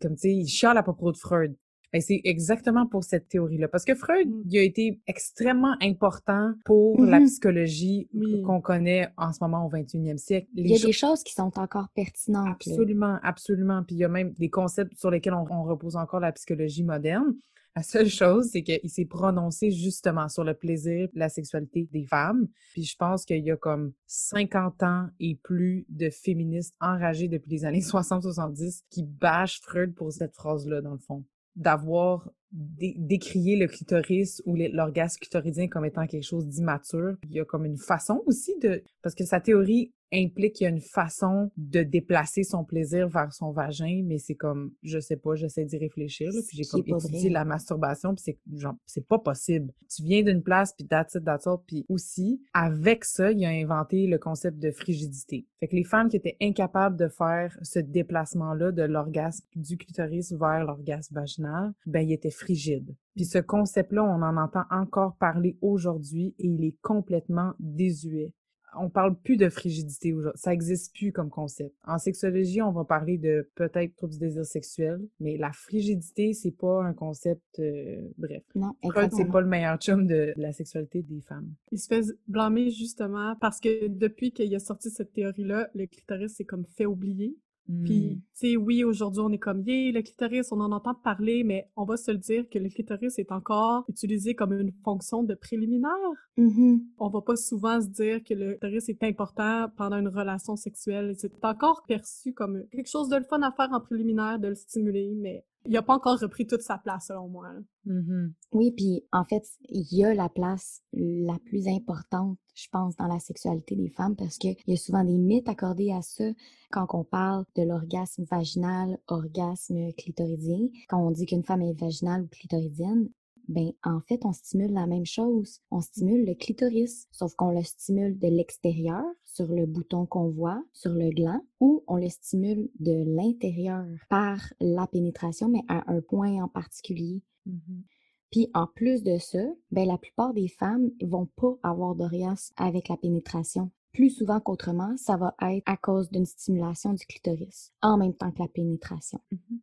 comme 0.00 0.14
tu 0.14 0.20
sais, 0.20 0.34
il 0.34 0.46
chiale 0.46 0.78
à 0.78 0.82
propos 0.82 1.10
de 1.12 1.16
Freud. 1.18 1.54
Ben, 1.92 2.00
c'est 2.00 2.20
exactement 2.24 2.86
pour 2.86 3.02
cette 3.04 3.28
théorie-là. 3.28 3.66
Parce 3.68 3.84
que 3.84 3.94
Freud, 3.94 4.28
Mm. 4.28 4.42
il 4.48 4.58
a 4.58 4.62
été 4.62 5.00
extrêmement 5.06 5.74
important 5.82 6.52
pour 6.64 7.02
la 7.04 7.18
Mhm. 7.20 7.26
psychologie 7.26 8.08
Oui. 8.14 8.42
qu'on 8.42 8.60
connaît 8.60 9.08
en 9.16 9.32
ce 9.32 9.38
moment 9.40 9.66
au 9.66 9.68
21e 9.68 10.18
siècle. 10.18 10.48
Les 10.54 10.62
Il 10.62 10.70
y 10.70 10.82
a 10.82 10.86
des 10.86 10.92
choses 10.92 11.22
qui 11.24 11.32
sont 11.32 11.58
encore 11.58 11.88
pertinentes. 11.94 12.46
là. 12.46 12.52
Absolument, 12.52 13.18
absolument. 13.22 13.82
Puis 13.82 13.96
il 13.96 13.98
y 13.98 14.04
a 14.04 14.08
même 14.08 14.32
des 14.34 14.50
concepts 14.50 14.94
sur 14.96 15.10
lesquels 15.10 15.34
on, 15.34 15.44
on 15.50 15.64
repose 15.64 15.96
encore 15.96 16.20
la 16.20 16.30
psychologie 16.32 16.84
moderne. 16.84 17.34
La 17.76 17.82
seule 17.84 18.08
chose, 18.08 18.48
c'est 18.50 18.62
qu'il 18.64 18.90
s'est 18.90 19.04
prononcé 19.04 19.70
justement 19.70 20.28
sur 20.28 20.42
le 20.42 20.54
plaisir, 20.54 21.08
la 21.14 21.28
sexualité 21.28 21.88
des 21.92 22.04
femmes. 22.04 22.48
Puis 22.72 22.82
je 22.82 22.96
pense 22.96 23.24
qu'il 23.24 23.44
y 23.44 23.50
a 23.52 23.56
comme 23.56 23.92
50 24.06 24.82
ans 24.82 25.06
et 25.20 25.36
plus 25.36 25.86
de 25.88 26.10
féministes 26.10 26.74
enragées 26.80 27.28
depuis 27.28 27.50
les 27.50 27.64
années 27.64 27.80
60-70 27.80 28.82
qui 28.90 29.04
bâchent 29.04 29.60
Freud 29.62 29.94
pour 29.94 30.12
cette 30.12 30.34
phrase-là, 30.34 30.80
dans 30.82 30.92
le 30.92 30.98
fond. 30.98 31.24
D'avoir 31.56 32.30
dé- 32.52 32.94
décrié 32.96 33.56
le 33.56 33.66
clitoris 33.66 34.42
ou 34.46 34.56
l'orgasme 34.56 35.18
clitoridien 35.20 35.68
comme 35.68 35.84
étant 35.84 36.06
quelque 36.06 36.24
chose 36.24 36.46
d'immature. 36.46 37.16
Il 37.24 37.32
y 37.32 37.40
a 37.40 37.44
comme 37.44 37.64
une 37.64 37.78
façon 37.78 38.22
aussi 38.26 38.56
de... 38.58 38.82
Parce 39.02 39.14
que 39.14 39.24
sa 39.24 39.40
théorie 39.40 39.92
implique 40.12 40.54
qu'il 40.54 40.64
y 40.64 40.66
a 40.66 40.70
une 40.70 40.80
façon 40.80 41.50
de 41.56 41.82
déplacer 41.82 42.42
son 42.42 42.64
plaisir 42.64 43.08
vers 43.08 43.32
son 43.32 43.52
vagin, 43.52 44.02
mais 44.04 44.18
c'est 44.18 44.34
comme, 44.34 44.72
je 44.82 44.98
sais 44.98 45.16
pas, 45.16 45.34
j'essaie 45.34 45.64
d'y 45.64 45.78
réfléchir, 45.78 46.30
là, 46.32 46.40
puis 46.46 46.56
j'ai 46.56 46.64
comme 46.64 46.84
étudié 46.86 47.30
la 47.30 47.44
masturbation, 47.44 48.14
puis 48.14 48.22
c'est 48.24 48.38
genre, 48.56 48.74
c'est 48.86 49.06
pas 49.06 49.18
possible. 49.18 49.72
Tu 49.88 50.02
viens 50.02 50.22
d'une 50.22 50.42
place, 50.42 50.72
puis 50.72 50.86
that's 50.86 51.14
it, 51.14 51.24
that's 51.24 51.46
all, 51.46 51.58
puis 51.66 51.84
aussi, 51.88 52.42
avec 52.52 53.04
ça, 53.04 53.32
il 53.32 53.44
a 53.44 53.50
inventé 53.50 54.06
le 54.06 54.18
concept 54.18 54.58
de 54.58 54.70
frigidité. 54.70 55.46
Fait 55.58 55.68
que 55.68 55.76
les 55.76 55.84
femmes 55.84 56.08
qui 56.08 56.16
étaient 56.16 56.36
incapables 56.40 56.96
de 56.96 57.08
faire 57.08 57.56
ce 57.62 57.78
déplacement-là 57.78 58.72
de 58.72 58.82
l'orgasme 58.82 59.44
du 59.54 59.76
clitoris 59.76 60.32
vers 60.32 60.64
l'orgasme 60.64 61.14
vaginal, 61.14 61.72
ben, 61.86 62.00
ils 62.00 62.12
étaient 62.12 62.30
frigides. 62.30 62.94
Puis 63.14 63.24
ce 63.24 63.38
concept-là, 63.38 64.04
on 64.04 64.22
en 64.22 64.36
entend 64.36 64.64
encore 64.70 65.16
parler 65.16 65.58
aujourd'hui 65.60 66.34
et 66.38 66.46
il 66.46 66.64
est 66.64 66.76
complètement 66.80 67.52
désuet. 67.58 68.32
On 68.76 68.88
parle 68.88 69.16
plus 69.16 69.36
de 69.36 69.48
frigidité 69.48 70.12
aujourd'hui. 70.12 70.40
Ça 70.40 70.52
existe 70.52 70.94
plus 70.94 71.12
comme 71.12 71.30
concept. 71.30 71.74
En 71.86 71.98
sexologie, 71.98 72.62
on 72.62 72.72
va 72.72 72.84
parler 72.84 73.18
de 73.18 73.48
peut-être 73.54 73.94
troubles 73.96 74.12
du 74.12 74.18
désir 74.18 74.44
sexuel, 74.44 75.00
mais 75.18 75.36
la 75.36 75.52
frigidité, 75.52 76.32
c'est 76.32 76.50
pas 76.50 76.82
un 76.82 76.92
concept, 76.92 77.58
euh, 77.58 78.00
bref. 78.18 78.42
Non, 78.54 78.74
c'est 79.12 79.30
pas 79.30 79.40
le 79.40 79.46
meilleur 79.46 79.78
chum 79.78 80.06
de 80.06 80.32
la 80.36 80.52
sexualité 80.52 81.02
des 81.02 81.20
femmes. 81.20 81.54
Il 81.72 81.78
se 81.78 81.88
fait 81.88 82.04
blâmer 82.28 82.70
justement 82.70 83.36
parce 83.40 83.60
que 83.60 83.88
depuis 83.88 84.32
qu'il 84.32 84.54
a 84.54 84.58
sorti 84.58 84.90
cette 84.90 85.12
théorie-là, 85.12 85.68
le 85.74 85.86
clitoris 85.86 86.34
s'est 86.34 86.44
comme 86.44 86.64
fait 86.64 86.86
oublier. 86.86 87.36
Puis, 87.84 88.00
Hmm. 88.10 88.14
tu 88.14 88.22
sais, 88.32 88.56
oui, 88.56 88.84
aujourd'hui, 88.84 89.20
on 89.20 89.30
est 89.30 89.38
comme, 89.38 89.62
yeah, 89.66 89.92
le 89.92 90.02
clitoris, 90.02 90.50
on 90.52 90.60
en 90.60 90.72
entend 90.72 90.94
parler, 90.94 91.44
mais 91.44 91.68
on 91.76 91.84
va 91.84 91.96
se 91.96 92.10
le 92.10 92.18
dire 92.18 92.48
que 92.48 92.58
le 92.58 92.68
clitoris 92.68 93.18
est 93.18 93.30
encore 93.32 93.84
utilisé 93.88 94.34
comme 94.34 94.52
une 94.52 94.72
fonction 94.84 95.22
de 95.22 95.34
préliminaire. 95.34 95.90
Mhm. 96.36 96.82
On 96.98 97.08
va 97.08 97.20
pas 97.20 97.36
souvent 97.36 97.80
se 97.80 97.86
dire 97.88 98.22
que 98.24 98.34
le 98.34 98.50
clitoris 98.54 98.88
est 98.88 99.02
important 99.04 99.68
pendant 99.76 99.98
une 99.98 100.08
relation 100.08 100.56
sexuelle. 100.56 101.14
C'est 101.16 101.44
encore 101.44 101.84
perçu 101.86 102.32
comme 102.32 102.64
quelque 102.72 102.88
chose 102.88 103.08
de 103.08 103.16
le 103.16 103.24
fun 103.24 103.40
à 103.42 103.52
faire 103.52 103.68
en 103.72 103.80
préliminaire, 103.80 104.38
de 104.38 104.48
le 104.48 104.54
stimuler, 104.54 105.14
mais 105.16 105.44
il 105.66 105.76
a 105.76 105.82
pas 105.82 105.94
encore 105.94 106.18
repris 106.18 106.46
toute 106.46 106.62
sa 106.62 106.78
place, 106.78 107.06
selon 107.08 107.28
moi. 107.28 107.52
là. 107.52 107.60
Mhm. 107.84 108.32
Oui, 108.52 108.72
puis 108.72 109.04
en 109.12 109.24
fait, 109.24 109.44
il 109.68 109.86
y 109.92 110.04
a 110.04 110.14
la 110.14 110.28
place 110.28 110.82
la 110.92 111.38
plus 111.44 111.68
importante, 111.68 112.38
je 112.54 112.68
pense, 112.70 112.96
dans 112.96 113.06
la 113.06 113.18
sexualité 113.18 113.76
des 113.76 113.90
femmes 113.90 114.16
parce 114.16 114.38
qu'il 114.38 114.56
y 114.66 114.72
a 114.72 114.76
souvent 114.76 115.04
des 115.04 115.18
mythes 115.18 115.48
accordés 115.48 115.92
à 115.92 116.02
ça 116.02 116.24
quand 116.70 116.86
on 116.92 117.04
parle 117.04 117.44
de 117.56 117.62
l'orgasme 117.62 118.24
vaginal, 118.24 118.98
orgasme 119.06 119.92
clitoridien. 119.96 120.68
Quand 120.88 121.04
on 121.06 121.10
dit 121.10 121.26
qu'une 121.26 121.44
femme 121.44 121.62
est 121.62 121.78
vaginale 121.78 122.22
ou 122.22 122.28
clitoridienne, 122.28 123.08
ben 123.50 123.72
en 123.82 124.00
fait, 124.00 124.24
on 124.24 124.32
stimule 124.32 124.72
la 124.72 124.86
même 124.86 125.04
chose. 125.04 125.58
On 125.72 125.80
stimule 125.80 126.24
le 126.24 126.34
clitoris, 126.34 127.08
sauf 127.10 127.34
qu'on 127.34 127.50
le 127.50 127.64
stimule 127.64 128.16
de 128.16 128.28
l'extérieur, 128.28 129.04
sur 129.24 129.48
le 129.48 129.66
bouton 129.66 130.06
qu'on 130.06 130.28
voit, 130.28 130.62
sur 130.72 130.92
le 130.92 131.10
gland, 131.10 131.44
ou 131.58 131.82
on 131.88 131.96
le 131.96 132.08
stimule 132.08 132.70
de 132.78 133.04
l'intérieur 133.16 133.84
par 134.08 134.38
la 134.60 134.86
pénétration, 134.86 135.48
mais 135.48 135.62
à 135.68 135.82
un 135.92 136.00
point 136.00 136.42
en 136.42 136.48
particulier. 136.48 137.22
Mhm. 137.44 137.82
Puis 138.30 138.48
en 138.54 138.68
plus 138.68 139.02
de 139.02 139.18
ça, 139.18 139.42
ben 139.72 139.86
la 139.86 139.98
plupart 139.98 140.32
des 140.32 140.48
femmes 140.48 140.90
vont 141.02 141.26
pas 141.26 141.58
avoir 141.64 141.96
d'orgasme 141.96 142.54
avec 142.56 142.88
la 142.88 142.96
pénétration. 142.96 143.72
Plus 143.92 144.10
souvent 144.10 144.38
qu'autrement, 144.38 144.96
ça 144.96 145.16
va 145.16 145.34
être 145.42 145.64
à 145.66 145.76
cause 145.76 146.10
d'une 146.10 146.24
stimulation 146.24 146.92
du 146.92 147.04
clitoris, 147.06 147.72
en 147.82 147.96
même 147.96 148.14
temps 148.14 148.30
que 148.30 148.38
la 148.40 148.48
pénétration. 148.48 149.20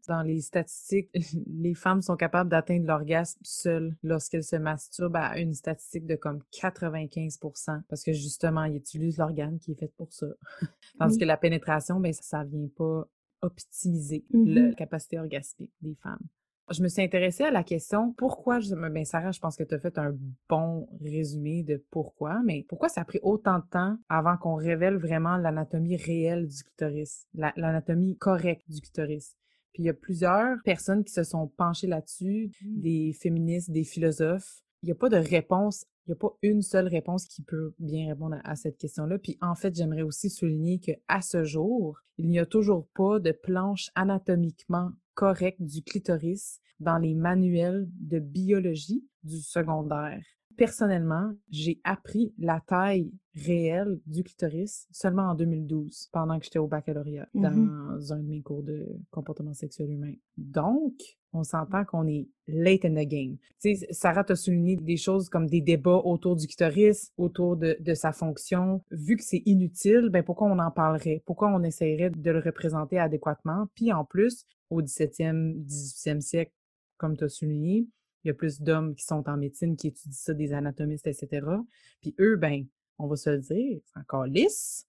Dans 0.07 0.21
les 0.21 0.41
statistiques, 0.41 1.09
les 1.47 1.73
femmes 1.73 2.01
sont 2.01 2.17
capables 2.17 2.49
d'atteindre 2.49 2.85
l'orgasme 2.87 3.39
seules 3.43 3.95
lorsqu'elles 4.03 4.43
se 4.43 4.57
masturbent 4.57 5.15
à 5.15 5.39
une 5.39 5.53
statistique 5.53 6.05
de 6.05 6.15
comme 6.15 6.41
95 6.51 7.39
parce 7.87 8.03
que 8.03 8.11
justement, 8.11 8.65
ils 8.65 8.75
utilisent 8.75 9.17
l'organe 9.17 9.59
qui 9.59 9.71
est 9.71 9.75
fait 9.75 9.93
pour 9.95 10.11
ça. 10.11 10.27
Oui. 11.13 11.19
que 11.19 11.25
la 11.25 11.37
pénétration, 11.37 11.99
ben 11.99 12.11
ça, 12.11 12.21
ça 12.23 12.43
vient 12.43 12.67
pas 12.75 13.07
optimiser 13.41 14.25
Mhm. 14.31 14.45
la 14.47 14.73
capacité 14.73 15.19
orgasmique 15.19 15.71
des 15.81 15.95
femmes. 15.95 16.19
Je 16.69 16.83
me 16.83 16.89
suis 16.89 17.01
intéressée 17.01 17.45
à 17.45 17.51
la 17.51 17.63
question 17.63 18.11
pourquoi, 18.17 18.59
je, 18.59 18.75
ben 18.75 19.05
Sarah, 19.05 19.31
je 19.31 19.39
pense 19.39 19.55
que 19.55 19.63
tu 19.63 19.73
as 19.73 19.79
fait 19.79 19.97
un 19.97 20.13
bon 20.49 20.89
résumé 21.01 21.63
de 21.63 21.81
pourquoi, 21.91 22.41
mais 22.43 22.65
pourquoi 22.67 22.89
ça 22.89 23.01
a 23.01 23.05
pris 23.05 23.19
autant 23.21 23.59
de 23.59 23.65
temps 23.71 23.97
avant 24.09 24.35
qu'on 24.35 24.55
révèle 24.55 24.97
vraiment 24.97 25.37
l'anatomie 25.37 25.95
réelle 25.95 26.47
du 26.47 26.63
clitoris, 26.63 27.25
la- 27.33 27.53
l'anatomie 27.55 28.17
correcte 28.17 28.69
du 28.69 28.81
clitoris? 28.81 29.37
Puis 29.71 29.83
il 29.83 29.85
y 29.85 29.89
a 29.89 29.93
plusieurs 29.93 30.57
personnes 30.65 31.05
qui 31.05 31.13
se 31.13 31.23
sont 31.23 31.47
penchées 31.47 31.87
là-dessus, 31.87 32.51
des 32.61 33.13
féministes, 33.13 33.71
des 33.71 33.85
philosophes. 33.85 34.61
Il 34.83 34.87
n'y 34.87 34.91
a 34.91 34.95
pas 34.95 35.09
de 35.09 35.15
réponse, 35.17 35.85
il 36.05 36.09
n'y 36.11 36.13
a 36.13 36.17
pas 36.17 36.35
une 36.41 36.61
seule 36.61 36.87
réponse 36.87 37.27
qui 37.27 37.43
peut 37.43 37.73
bien 37.79 38.09
répondre 38.09 38.35
à, 38.43 38.51
à 38.51 38.55
cette 38.57 38.77
question-là. 38.77 39.17
Puis 39.19 39.37
en 39.39 39.55
fait, 39.55 39.73
j'aimerais 39.73 40.01
aussi 40.01 40.29
souligner 40.29 40.79
que 40.79 40.91
à 41.07 41.21
ce 41.21 41.45
jour, 41.45 42.01
il 42.17 42.27
n'y 42.27 42.39
a 42.39 42.45
toujours 42.45 42.87
pas 42.93 43.19
de 43.19 43.31
planche 43.31 43.89
anatomiquement 43.95 44.91
correcte 45.17 45.59
du 45.61 45.81
clitoris 45.81 46.59
dans 46.79 46.99
les 46.99 47.15
manuels 47.15 47.87
de 47.99 48.19
biologie 48.19 49.03
du 49.23 49.39
secondaire. 49.41 50.21
Personnellement, 50.57 51.33
j'ai 51.49 51.79
appris 51.83 52.33
la 52.37 52.61
taille 52.65 53.11
réelle 53.35 53.99
du 54.05 54.23
clitoris 54.23 54.87
seulement 54.91 55.23
en 55.31 55.35
2012, 55.35 56.09
pendant 56.11 56.37
que 56.37 56.45
j'étais 56.45 56.59
au 56.59 56.67
baccalauréat, 56.67 57.27
Mhm. 57.33 57.41
dans 57.41 58.13
un 58.13 58.19
de 58.19 58.27
mes 58.27 58.41
cours 58.41 58.61
de 58.63 58.85
comportement 59.11 59.53
sexuel 59.53 59.91
humain. 59.91 60.13
Donc, 60.37 60.93
on 61.37 61.43
s'entend 61.43 61.85
qu'on 61.85 62.07
est 62.07 62.27
late 62.47 62.85
in 62.85 62.93
the 62.93 63.07
game. 63.07 63.37
Tu 63.61 63.75
sais, 63.75 63.87
Sarah 63.91 64.23
t'a 64.23 64.35
souligné 64.35 64.75
des 64.75 64.97
choses 64.97 65.29
comme 65.29 65.47
des 65.47 65.61
débats 65.61 66.01
autour 66.03 66.35
du 66.35 66.47
clitoris, 66.47 67.11
autour 67.17 67.57
de, 67.57 67.77
de 67.79 67.93
sa 67.93 68.11
fonction. 68.11 68.81
Vu 68.91 69.17
que 69.17 69.23
c'est 69.23 69.43
inutile, 69.45 70.09
ben 70.09 70.23
pourquoi 70.23 70.47
on 70.47 70.59
en 70.59 70.71
parlerait? 70.71 71.21
Pourquoi 71.25 71.49
on 71.49 71.63
essaierait 71.63 72.09
de 72.09 72.31
le 72.31 72.39
représenter 72.39 72.99
adéquatement? 72.99 73.67
Puis 73.75 73.91
en 73.93 74.05
plus, 74.05 74.45
au 74.69 74.81
17e, 74.81 75.65
18e 75.65 76.21
siècle, 76.21 76.51
comme 76.97 77.15
tu 77.15 77.23
as 77.23 77.29
souligné, 77.29 77.87
il 78.23 78.27
y 78.27 78.31
a 78.31 78.33
plus 78.33 78.61
d'hommes 78.61 78.95
qui 78.95 79.05
sont 79.05 79.23
en 79.29 79.37
médecine, 79.37 79.77
qui 79.77 79.87
étudient 79.87 80.11
ça, 80.11 80.33
des 80.33 80.53
anatomistes, 80.53 81.07
etc. 81.07 81.45
Puis 82.01 82.15
eux, 82.19 82.35
ben, 82.35 82.65
on 82.99 83.07
va 83.07 83.15
se 83.15 83.29
le 83.29 83.39
dire, 83.39 83.79
c'est 83.85 83.99
encore 83.99 84.25
lisse. 84.25 84.85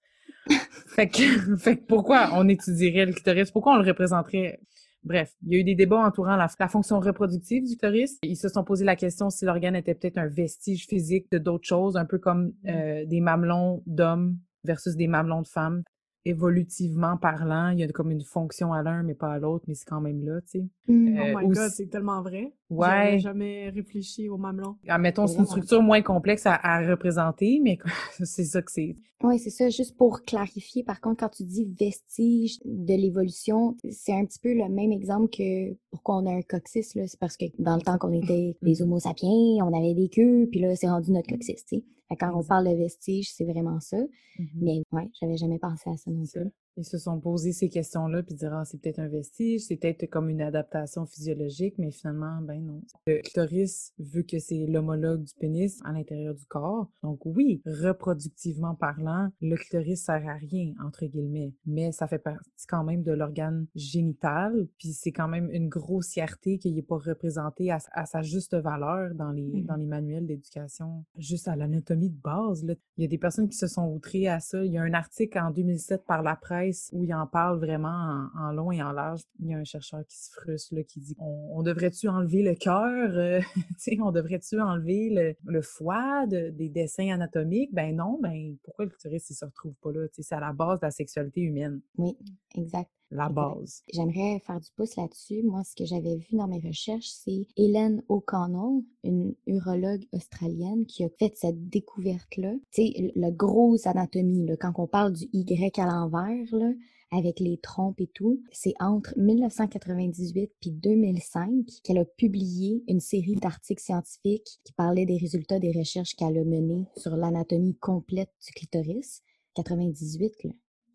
fait, 0.87 1.09
que, 1.09 1.57
fait 1.59 1.77
que 1.77 1.85
pourquoi 1.85 2.31
on 2.33 2.49
étudierait 2.49 3.07
le 3.07 3.13
clitoris? 3.13 3.51
Pourquoi 3.51 3.75
on 3.75 3.83
le 3.83 3.87
représenterait? 3.87 4.61
Bref, 5.05 5.33
il 5.47 5.53
y 5.53 5.57
a 5.57 5.61
eu 5.61 5.65
des 5.65 5.75
débats 5.75 6.05
entourant 6.05 6.37
la, 6.37 6.49
la 6.59 6.69
fonction 6.69 7.01
reproductive 7.01 7.63
du 7.63 7.69
clitoris. 7.69 8.19
Ils 8.23 8.37
se 8.37 8.49
sont 8.49 8.65
posé 8.65 8.85
la 8.85 8.97
question 8.97 9.31
si 9.31 9.45
l'organe 9.45 9.77
était 9.77 9.95
peut-être 9.95 10.19
un 10.19 10.27
vestige 10.27 10.87
physique 10.87 11.31
de 11.31 11.39
d'autres 11.39 11.67
choses, 11.67 11.97
un 11.97 12.05
peu 12.05 12.19
comme 12.19 12.53
euh, 12.67 13.05
des 13.07 13.21
mamelons 13.21 13.83
d'hommes 13.87 14.39
versus 14.65 14.97
des 14.97 15.07
mamelons 15.07 15.43
de 15.43 15.49
femmes. 15.49 15.83
Évolutivement 16.29 17.17
parlant, 17.17 17.71
il 17.71 17.79
y 17.81 17.83
a 17.83 17.89
comme 17.89 18.11
une 18.11 18.23
fonction 18.23 18.73
à 18.73 18.83
l'un, 18.83 19.03
mais 19.03 19.15
pas 19.15 19.33
à 19.33 19.39
l'autre, 19.39 19.65
mais 19.67 19.75
c'est 19.75 19.87
quand 19.87 20.01
même 20.01 20.23
là, 20.25 20.41
tu 20.43 20.61
sais. 20.61 20.67
Mm. 20.87 21.19
Oh 21.19 21.23
Euh, 21.23 21.35
my 21.43 21.49
god, 21.49 21.71
c'est 21.71 21.87
tellement 21.89 22.23
vrai. 22.23 22.53
Ouais. 22.71 22.87
J'avais 22.87 23.19
jamais 23.19 23.71
réfléchi 23.71 24.29
au 24.29 24.37
mamelon. 24.37 24.77
Ah, 24.89 24.99
mettons, 24.99 25.27
c'est 25.27 25.39
une 25.39 25.47
structure 25.47 25.83
moins 25.83 26.03
complexe 26.03 26.45
à, 26.47 26.55
à 26.55 26.87
représenter, 26.87 27.61
mais 27.63 27.79
c'est 28.25 28.45
ça 28.45 28.61
que 28.63 28.71
c'est. 28.71 28.97
Oui, 29.25 29.39
c'est 29.39 29.51
ça. 29.51 29.69
Juste 29.69 29.97
pour 29.97 30.23
clarifier, 30.23 30.85
par 30.85 31.01
contre, 31.01 31.21
quand 31.21 31.31
tu 31.31 31.45
dis 31.45 31.67
vestige 31.81 32.59
de 32.65 32.95
l'évolution, 32.95 33.77
c'est 33.91 34.13
un 34.13 34.25
petit 34.25 34.39
peu 34.39 34.53
le 34.55 34.69
même 34.69 34.93
exemple 34.93 35.29
que 35.31 35.75
pourquoi 35.91 36.19
on 36.19 36.27
a 36.27 36.33
un 36.33 36.43
coccyx, 36.43 36.95
là. 36.95 37.07
C'est 37.07 37.19
parce 37.19 37.37
que 37.37 37.47
dans 37.59 37.75
le 37.77 37.83
temps 37.83 37.99
qu'on 37.99 38.13
était 38.13 38.57
des 38.63 38.83
homo 38.83 38.99
sapiens, 38.99 39.29
on 39.65 39.73
avait 39.77 39.95
des 39.95 40.09
queues, 40.09 40.47
puis 40.51 40.61
là, 40.61 40.77
c'est 40.77 40.89
rendu 40.89 41.11
notre 41.11 41.29
coccyx, 41.29 41.65
tu 41.65 41.77
sais. 41.79 41.85
Quand 42.19 42.35
on 42.35 42.43
parle 42.45 42.69
de 42.69 42.75
vestige, 42.77 43.33
c'est 43.33 43.45
vraiment 43.45 43.81
ça. 43.81 43.99
Mhm. 44.39 44.49
Mais 44.61 44.83
ouais, 44.93 45.11
j'avais 45.21 45.37
jamais 45.37 45.59
pensé 45.59 45.91
à 45.91 45.97
ça 45.97 46.11
non 46.11 46.25
plus. 46.27 46.51
Ils 46.79 46.85
se 46.85 46.97
sont 46.97 47.21
posés 47.21 47.53
ces 47.53 47.69
questions-là, 47.69 48.23
puis 48.23 48.35
dire, 48.35 48.55
ah, 48.55 48.65
c'est 48.65 48.81
peut-être 48.81 49.01
un 49.01 49.09
vestige, 49.09 49.63
c'est 49.63 49.77
peut-être 49.77 50.07
comme 50.07 50.31
une 50.31 50.41
adaptation 50.41 51.05
physiologique, 51.07 51.75
mais 51.79 51.91
finalement, 51.91 52.41
ben 52.41 52.65
non. 52.65 52.83
Le 53.07 53.21
clitoris, 53.21 53.93
vu 53.99 54.25
que 54.25 54.39
c'est 54.39 54.67
l'homologue 54.67 55.25
du 55.25 55.35
pénis 55.35 55.81
à 55.85 55.93
l'intérieur 55.93 56.35
du 56.35 56.45
corps, 56.47 56.89
donc 57.03 57.27
oui, 57.27 57.61
reproductivement 57.67 58.75
parlant, 58.75 59.29
le 59.41 59.57
clitoris 59.57 60.05
sert 60.05 60.27
à 60.29 60.35
rien, 60.35 60.73
entre 60.85 61.05
guillemets, 61.07 61.53
mais 61.67 61.93
ça 61.93 62.07
fait 62.07 62.19
partie 62.19 62.67
quand 62.69 62.85
même 62.85 63.03
de 63.03 63.13
l'organe 63.13 63.67
génital, 63.75 64.69
puis 64.79 64.93
c'est 64.93 65.13
quand 65.13 65.29
même 65.29 65.51
une 65.51 65.69
grossièreté 65.69 66.59
qu'il 66.59 66.75
n'est 66.75 66.83
pas 66.83 66.99
représenté 66.99 67.71
à, 67.71 67.79
à 67.93 68.07
sa 68.07 68.23
juste 68.23 68.55
valeur 68.55 69.15
dans 69.15 69.33
les, 69.33 69.43
Mhm. 69.49 69.65
dans 69.65 69.77
les 69.77 69.87
manuels 69.87 70.27
d'éducation, 70.27 71.05
juste 71.17 71.49
à 71.49 71.57
l'anatomie 71.57 72.11
de 72.11 72.21
base. 72.23 72.63
Là. 72.65 72.75
Il 72.97 73.03
y 73.03 73.05
a 73.05 73.09
des 73.09 73.19
personnes 73.19 73.49
qui 73.49 73.57
se 73.57 73.67
sont 73.67 73.89
outrées 73.89 74.29
à 74.29 74.41
ça. 74.41 74.65
Il 74.65 74.73
y 74.73 74.79
a 74.79 74.83
un 74.83 74.95
article 74.95 75.39
en 75.39 75.51
2007 75.51 76.05
par 76.07 76.23
la 76.23 76.37
presse 76.37 76.68
où 76.93 77.05
il 77.05 77.15
en 77.15 77.27
parle 77.27 77.59
vraiment 77.59 78.29
en, 78.37 78.53
long 78.53 78.73
et 78.73 78.83
en 78.83 78.93
large. 78.93 79.23
Il 79.41 79.49
y 79.49 79.55
a 79.55 79.59
un 79.59 79.65
chercheur 79.65 80.05
qui 80.07 80.17
se 80.17 80.31
frustre, 80.31 80.75
là, 80.75 80.83
qui 80.83 81.01
dit 81.01 81.17
on, 81.19 81.63
devrait-tu 81.63 82.09
enlever 82.09 82.43
le 82.43 82.55
cœur 82.55 83.11
euh, 83.17 83.41
On 84.01 84.13
devrait-tu 84.13 84.61
enlever 84.61 85.37
le, 85.45 85.63
foie 85.63 86.27
de- 86.27 86.51
des 86.51 86.69
dessins 86.69 87.11
anatomiques? 87.11 87.73
Ben 87.73 87.95
non, 87.95 88.19
ben 88.21 88.57
pourquoi 88.63 88.85
le 88.85 88.91
clitoris 88.91 89.31
il 89.31 89.35
se 89.35 89.45
retrouve 89.45 89.75
pas 89.83 89.93
là 89.93 90.07
C'est 90.13 90.35
à 90.35 90.41
la 90.41 90.53
base 90.53 90.81
de 90.81 90.87
la 90.87 90.91
sexualité 90.91 91.41
humaine, 91.41 91.81
Oui, 91.97 92.17
exact. 92.55 92.91
La 93.11 93.29
base. 93.29 93.83
J'aimerais 93.93 94.41
faire 94.41 94.61
du 94.61 94.69
pouce 94.77 94.97
là-dessus. 94.97 95.43
Moi, 95.43 95.63
ce 95.65 95.75
que 95.75 95.85
j'avais 95.85 96.17
vu 96.17 96.37
dans 96.37 96.49
mes 96.49 96.61
recherches, 96.61 97.09
c'est 97.09 97.47
Hélène 97.57 98.03
O'Connell, 98.09 98.83
une 99.05 99.35
urologue 99.47 100.05
australienne, 100.13 100.87
qui 100.87 101.05
a 101.05 101.09
fait 101.19 101.33
cette 101.37 101.69
découverte-là. 101.69 102.53
Tu 102.73 102.83
sais, 102.83 103.13
le 103.15 103.31
gros 103.31 103.77
anatomie, 103.87 104.47
là, 104.47 104.57
quand 104.57 104.73
on 104.77 104.87
parle 104.87 105.13
du 105.13 105.29
Y 105.33 105.79
à 105.79 105.87
l'envers, 105.87 106.55
là, 106.55 106.73
avec 107.11 107.41
les 107.41 107.57
trompes 107.59 108.01
et 108.01 108.07
tout, 108.09 108.43
c'est 108.53 108.75
entre 108.81 109.15
1998 109.17 110.53
puis 110.61 110.71
2005 110.71 111.65
qu'elle 111.83 111.99
a 111.99 112.05
publié 112.05 112.85
une 112.87 113.01
série 113.01 113.37
d'articles 113.37 113.83
scientifiques 113.83 114.61
qui 114.65 114.73
parlaient 114.75 115.07
des 115.07 115.17
résultats 115.17 115.59
des 115.59 115.73
recherches 115.73 116.15
qu'elle 116.17 116.37
a 116.37 116.45
menées 116.45 116.87
sur 116.97 117.17
l'anatomie 117.17 117.77
complète 117.77 118.31
du 118.47 118.53
clitoris. 118.53 119.23
98, 119.55 120.45
là. 120.45 120.51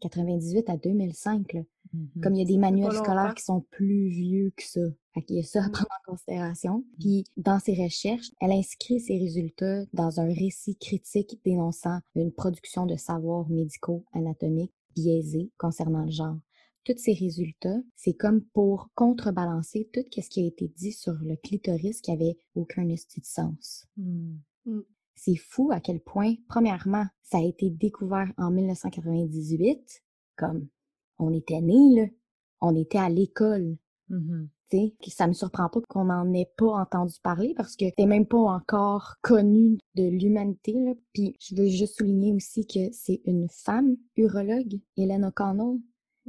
98 0.09 0.69
à 0.69 0.77
2005. 0.77 1.53
Là. 1.53 1.61
Mhm. 1.93 2.09
Comme 2.21 2.35
il 2.35 2.39
y 2.39 2.41
a 2.41 2.45
des 2.45 2.57
manuels 2.57 2.91
scolaires 2.93 3.33
qui 3.35 3.43
sont 3.43 3.61
plus 3.71 4.07
vieux 4.09 4.51
que 4.55 4.63
ça. 4.63 4.81
Fait 5.13 5.21
qu'il 5.21 5.35
y 5.35 5.39
a 5.39 5.43
ça 5.43 5.63
à 5.63 5.67
Mm. 5.67 5.71
prendre 5.71 5.89
en 6.07 6.11
considération. 6.11 6.83
Puis, 6.99 7.25
dans 7.37 7.59
ses 7.59 7.75
recherches, 7.75 8.31
elle 8.41 8.51
inscrit 8.51 8.99
ses 8.99 9.17
résultats 9.17 9.83
dans 9.93 10.19
un 10.19 10.27
récit 10.33 10.75
critique 10.77 11.39
dénonçant 11.45 11.99
une 12.15 12.31
production 12.31 12.85
de 12.85 12.95
savoirs 12.95 13.47
médicaux 13.49 14.03
anatomiques 14.13 14.73
biaisés 14.95 15.51
concernant 15.57 16.03
le 16.05 16.11
genre. 16.11 16.37
Tous 16.83 16.97
ces 16.97 17.13
résultats, 17.13 17.79
c'est 17.95 18.13
comme 18.13 18.41
pour 18.53 18.89
contrebalancer 18.95 19.87
tout 19.93 20.01
ce 20.11 20.29
qui 20.29 20.41
a 20.43 20.47
été 20.47 20.67
dit 20.75 20.91
sur 20.91 21.13
le 21.21 21.35
clitoris 21.37 22.01
qui 22.01 22.11
avait 22.11 22.35
aucun 22.55 22.89
esti 22.89 23.21
de 23.21 23.25
sens. 23.25 23.85
C'est 25.15 25.35
fou 25.35 25.71
à 25.71 25.79
quel 25.79 25.99
point, 25.99 26.35
premièrement, 26.47 27.05
ça 27.21 27.37
a 27.37 27.43
été 27.43 27.69
découvert 27.69 28.31
en 28.37 28.51
1998, 28.51 30.03
comme 30.35 30.67
on 31.19 31.31
était 31.33 31.61
nés, 31.61 32.01
là. 32.01 32.07
On 32.61 32.75
était 32.75 32.97
à 32.97 33.09
l'école. 33.09 33.77
Tu 34.09 34.77
sais, 34.77 34.93
que 35.03 35.11
ça 35.11 35.27
me 35.27 35.33
surprend 35.33 35.69
pas 35.69 35.81
qu'on 35.87 36.05
n'en 36.05 36.31
ait 36.33 36.51
pas 36.57 36.73
entendu 36.79 37.15
parler 37.21 37.53
parce 37.55 37.75
que 37.75 37.85
c'est 37.97 38.05
même 38.05 38.25
pas 38.25 38.37
encore 38.37 39.15
connu 39.21 39.77
de 39.95 40.03
l'humanité. 40.03 40.75
Puis 41.13 41.35
je 41.39 41.55
veux 41.55 41.67
juste 41.67 41.97
souligner 41.97 42.33
aussi 42.33 42.65
que 42.65 42.91
c'est 42.91 43.21
une 43.25 43.47
femme 43.49 43.97
urologue, 44.17 44.79
Hélène 44.97 45.25
O'Connell. 45.25 45.79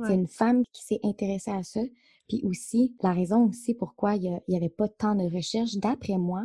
C'est 0.04 0.14
une 0.14 0.26
femme 0.26 0.64
qui 0.72 0.84
s'est 0.84 1.00
intéressée 1.04 1.52
à 1.52 1.62
ça. 1.62 1.80
Puis 2.28 2.42
aussi, 2.44 2.96
la 3.02 3.12
raison 3.12 3.48
aussi 3.48 3.74
pourquoi 3.74 4.16
il 4.16 4.40
n'y 4.48 4.56
avait 4.56 4.68
pas 4.68 4.88
tant 4.88 5.14
de 5.14 5.24
recherches, 5.24 5.76
d'après 5.76 6.18
moi, 6.18 6.44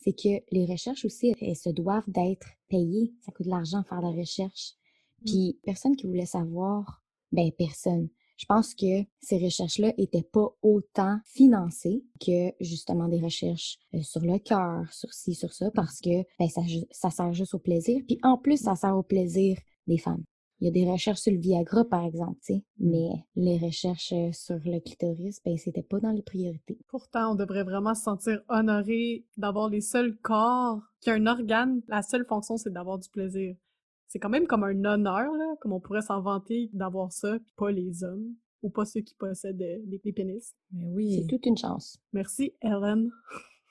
c'est 0.00 0.12
que 0.12 0.42
les 0.50 0.66
recherches 0.66 1.04
aussi, 1.04 1.34
elles 1.40 1.56
se 1.56 1.70
doivent 1.70 2.08
d'être 2.08 2.48
payées. 2.68 3.12
Ça 3.20 3.32
coûte 3.32 3.46
de 3.46 3.50
l'argent 3.50 3.82
faire 3.82 4.00
la 4.00 4.10
recherche. 4.10 4.74
Puis 5.24 5.58
personne 5.62 5.96
qui 5.96 6.06
voulait 6.06 6.26
savoir, 6.26 7.02
ben 7.32 7.50
personne. 7.56 8.08
Je 8.38 8.46
pense 8.46 8.74
que 8.74 9.04
ces 9.20 9.36
recherches-là 9.36 9.92
étaient 9.98 10.22
pas 10.22 10.48
autant 10.62 11.18
financées 11.26 12.02
que 12.18 12.52
justement 12.58 13.06
des 13.06 13.20
recherches 13.20 13.78
euh, 13.92 14.02
sur 14.02 14.22
le 14.22 14.38
cœur, 14.38 14.90
sur 14.90 15.12
ci, 15.12 15.34
sur 15.34 15.52
ça, 15.52 15.70
parce 15.72 16.00
que 16.00 16.24
ben, 16.38 16.48
ça, 16.48 16.62
ça 16.90 17.10
sert 17.10 17.34
juste 17.34 17.52
au 17.52 17.58
plaisir. 17.58 18.00
Puis 18.06 18.18
en 18.22 18.38
plus, 18.38 18.62
ça 18.62 18.76
sert 18.76 18.96
au 18.96 19.02
plaisir 19.02 19.58
des 19.86 19.98
femmes. 19.98 20.24
Il 20.60 20.66
y 20.66 20.68
a 20.68 20.70
des 20.70 20.90
recherches 20.90 21.20
sur 21.20 21.32
le 21.32 21.38
Viagra, 21.38 21.84
par 21.86 22.04
exemple, 22.04 22.38
tu 22.44 22.54
sais, 22.54 22.64
mais 22.78 23.08
les 23.34 23.56
recherches 23.58 24.12
euh, 24.12 24.30
sur 24.32 24.58
le 24.64 24.78
clitoris, 24.80 25.40
ben 25.42 25.56
c'était 25.56 25.82
pas 25.82 26.00
dans 26.00 26.10
les 26.10 26.22
priorités. 26.22 26.78
Pourtant, 26.88 27.32
on 27.32 27.34
devrait 27.34 27.64
vraiment 27.64 27.94
se 27.94 28.02
sentir 28.02 28.42
honoré 28.48 29.24
d'avoir 29.38 29.70
les 29.70 29.80
seuls 29.80 30.16
corps 30.18 30.80
qui 31.00 31.10
a 31.10 31.14
un 31.14 31.26
organe. 31.26 31.80
La 31.88 32.02
seule 32.02 32.26
fonction, 32.26 32.58
c'est 32.58 32.72
d'avoir 32.72 32.98
du 32.98 33.08
plaisir. 33.08 33.56
C'est 34.06 34.18
quand 34.18 34.28
même 34.28 34.46
comme 34.46 34.64
un 34.64 34.84
honneur, 34.84 35.32
là, 35.32 35.54
comme 35.60 35.72
on 35.72 35.80
pourrait 35.80 36.02
s'en 36.02 36.20
vanter 36.20 36.68
d'avoir 36.74 37.12
ça, 37.12 37.38
puis 37.38 37.52
pas 37.56 37.70
les 37.70 38.04
hommes, 38.04 38.34
ou 38.62 38.68
pas 38.68 38.84
ceux 38.84 39.00
qui 39.00 39.14
possèdent 39.14 39.62
euh, 39.62 39.78
des, 39.86 39.98
des 39.98 40.12
pénis. 40.12 40.54
Mais 40.72 40.82
C'est 40.82 40.94
oui. 40.94 41.26
toute 41.26 41.46
une 41.46 41.56
chance. 41.56 41.98
Merci, 42.12 42.52
Ellen. 42.60 43.10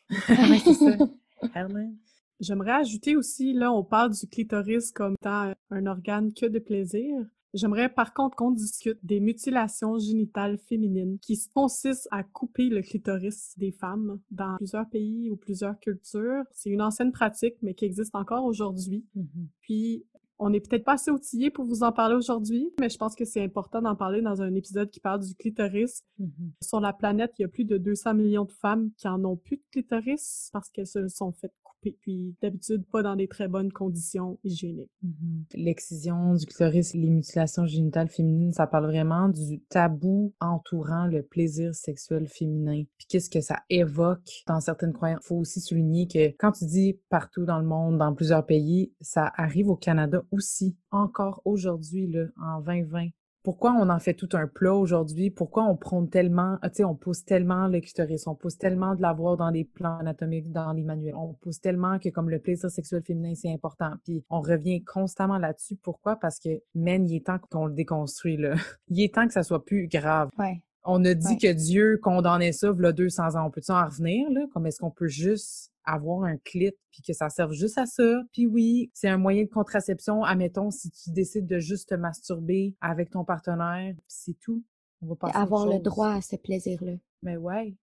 Ouais, 0.30 0.60
c'est 0.64 0.74
ça. 0.74 0.98
Helen. 1.56 1.96
J'aimerais 2.40 2.72
ajouter 2.72 3.16
aussi, 3.16 3.54
là, 3.54 3.72
on 3.74 3.84
parle 3.84 4.12
du 4.12 4.28
clitoris 4.28 4.92
comme 4.92 5.14
étant 5.14 5.54
un 5.72 5.86
organe 5.86 6.34
que 6.34 6.46
de 6.46 6.60
plaisir. 6.60 7.26
J'aimerais 7.54 7.90
par 7.90 8.14
contre 8.14 8.36
qu'on 8.36 8.52
discute 8.52 9.00
des 9.04 9.20
mutilations 9.20 9.98
génitales 9.98 10.60
féminines 10.60 11.18
qui 11.20 11.40
consistent 11.54 12.08
à 12.12 12.24
couper 12.24 12.70
le 12.70 12.82
clitoris 12.82 13.56
des 13.58 13.72
femmes 13.72 14.20
dans 14.30 14.56
plusieurs 14.58 14.88
pays 14.88 15.32
ou 15.32 15.36
plusieurs 15.36 15.80
cultures. 15.80 16.44
C'est 16.52 16.70
une 16.70 16.82
ancienne 16.82 17.12
pratique, 17.12 17.56
mais 17.64 17.74
qui 17.74 17.86
existe 17.86 18.14
encore 18.16 18.46
aujourd'hui. 18.46 19.04
Mhm. 19.16 19.48
Puis, 19.62 20.06
on 20.38 20.52
n'est 20.52 20.62
peut-être 20.62 20.86
pas 20.86 20.94
assez 20.94 21.12
outillés 21.12 21.50
pour 21.50 21.66
vous 21.66 21.84
en 21.84 21.92
parler 21.92 22.16
aujourd'hui, 22.16 22.72
mais 22.80 22.88
je 22.88 22.98
pense 22.98 23.16
que 23.16 23.26
c'est 23.26 23.44
important 23.44 23.82
d'en 23.82 23.96
parler 23.96 24.22
dans 24.22 24.42
un 24.42 24.54
épisode 24.54 24.90
qui 24.90 25.02
parle 25.02 25.20
du 25.20 25.36
clitoris. 25.36 26.04
Mhm. 26.18 26.52
Sur 26.62 26.80
la 26.80 26.94
planète, 26.94 27.34
il 27.40 27.42
y 27.42 27.46
a 27.46 27.50
plus 27.50 27.66
de 27.66 27.78
200 27.78 28.14
millions 28.14 28.46
de 28.46 28.52
femmes 28.52 28.92
qui 28.96 29.08
en 29.08 29.26
ont 29.26 29.36
plus 29.36 29.58
de 29.58 29.64
clitoris 29.72 30.50
parce 30.54 30.70
qu'elles 30.70 30.88
se 30.88 31.08
sont 31.10 31.34
faites 31.34 31.54
couper. 31.80 31.98
Puis, 32.02 32.36
d'habitude, 32.42 32.86
pas 32.92 33.04
dans 33.04 33.16
des 33.16 33.28
très 33.28 33.48
bonnes 33.48 33.72
conditions 33.72 34.40
hygiéniques. 34.44 34.92
Mhm. 35.02 35.46
L'excision 35.56 36.34
du 36.34 36.46
clitoris, 36.46 36.94
les 36.94 37.10
mutilations 37.10 37.66
génitales 37.66 38.10
féminines, 38.10 38.54
ça 38.54 38.68
parle 38.68 38.86
vraiment 38.86 39.30
du 39.30 39.60
tabou 39.70 40.34
entourant 40.40 41.06
le 41.06 41.24
plaisir 41.24 41.74
sexuel 41.74 42.28
féminin. 42.28 42.84
Puis 42.98 43.08
qu'est-ce 43.08 43.30
que 43.30 43.42
ça 43.42 43.64
évoque 43.70 44.44
dans 44.48 44.60
certaines 44.60 44.94
croyances? 44.94 45.26
Faut 45.26 45.38
aussi 45.38 45.60
souligner 45.62 46.08
que 46.08 46.30
quand 46.38 46.52
tu 46.52 46.66
dis 46.66 47.00
partout 47.10 47.46
dans 47.46 47.60
le 47.60 47.66
monde, 47.66 47.98
dans 47.98 48.14
plusieurs 48.14 48.46
pays, 48.46 48.94
ça 49.02 49.32
arrive 49.36 49.70
au 49.70 49.76
Canada 49.76 50.24
aussi, 50.32 50.78
encore 50.92 51.42
aujourd'hui, 51.46 52.08
là, 52.08 52.26
en 52.42 52.62
2020. 52.62 53.10
Pourquoi 53.44 53.72
on 53.74 53.90
en 53.90 54.00
fait 54.00 54.14
tout 54.14 54.30
un 54.34 54.48
plat 54.48 54.74
aujourd'hui? 54.74 55.30
Pourquoi 55.30 55.64
on 55.64 55.78
prône 55.78 56.10
tellement, 56.10 56.58
ah, 56.62 56.70
tu 56.70 56.78
sais, 56.78 56.84
on 56.84 56.96
pousse 56.96 57.24
tellement 57.24 57.68
le 57.68 57.80
clitoris, 57.80 58.28
on 58.28 58.36
pousse 58.36 58.58
tellement 58.58 58.96
de 58.96 59.02
l'avoir 59.02 59.38
dans 59.38 59.50
les 59.50 59.64
plans 59.64 59.98
anatomiques, 59.98 60.52
dans 60.52 60.74
les 60.74 60.84
manuels, 60.84 61.16
on 61.16 61.34
pousse 61.34 61.62
tellement 61.62 62.00
que 62.00 62.10
comme 62.10 62.30
le 62.30 62.40
plaisir 62.40 62.70
sexuel 62.70 63.02
féminin, 63.02 63.34
c'est 63.36 63.52
important. 63.52 63.94
Puis 64.04 64.24
on 64.30 64.42
revient 64.42 64.84
constamment 64.84 65.38
là-dessus. 65.38 65.78
Pourquoi? 65.78 66.18
Parce 66.18 66.40
que, 66.40 66.50
man, 66.76 67.08
il 67.10 67.16
est 67.16 67.26
temps 67.26 67.40
qu'on 67.50 67.66
le 67.68 67.74
déconstruit, 67.74 68.38
là. 68.38 68.56
Il 68.90 69.02
est 69.02 69.14
temps 69.14 69.28
que 69.28 69.34
ça 69.34 69.44
soit 69.44 69.64
plus 69.64 69.88
grave. 69.88 70.30
Ouais. 70.38 70.62
On 70.84 71.04
a 71.06 71.14
dit 71.14 71.28
Ouais. 71.28 71.38
que 71.38 71.54
Dieu 71.54 72.00
condamnait 72.02 72.52
ça, 72.52 72.72
v'là 72.72 72.92
200 72.92 73.36
ans. 73.36 73.46
On 73.46 73.52
peut-tu 73.52 73.72
en 73.72 73.86
revenir, 73.86 74.30
là? 74.32 74.42
Comme 74.54 74.66
est-ce 74.66 74.80
qu'on 74.80 74.92
peut 74.92 75.08
juste 75.08 75.72
avoir 75.94 76.24
un 76.24 76.38
clit 76.38 76.72
puis 76.92 77.02
que 77.02 77.14
ça 77.14 77.30
serve 77.30 77.54
juste 77.54 77.78
à 77.78 77.86
ça? 77.86 78.22
Puis 78.34 78.46
oui, 78.46 78.92
c'est 78.94 79.10
un 79.10 79.18
moyen 79.18 79.44
de 79.44 79.50
contraception. 79.50 80.24
Admettons, 80.24 80.72
si 80.72 80.90
tu 80.92 81.12
décides 81.12 81.48
de 81.48 81.60
juste 81.60 81.90
te 81.90 81.96
masturber 81.96 82.76
avec 82.82 83.10
ton 83.10 83.24
partenaire, 83.24 83.94
puis 83.96 84.06
c'est 84.08 84.40
tout. 84.40 84.64
On 85.02 85.08
va 85.08 85.16
passer 85.16 85.38
Avoir 85.38 85.66
le 85.66 85.80
droit 85.80 86.10
à 86.10 86.22
ce 86.22 86.36
plaisir-là. 86.36 86.94
Mais 87.22 87.36
ouais. 87.36 87.76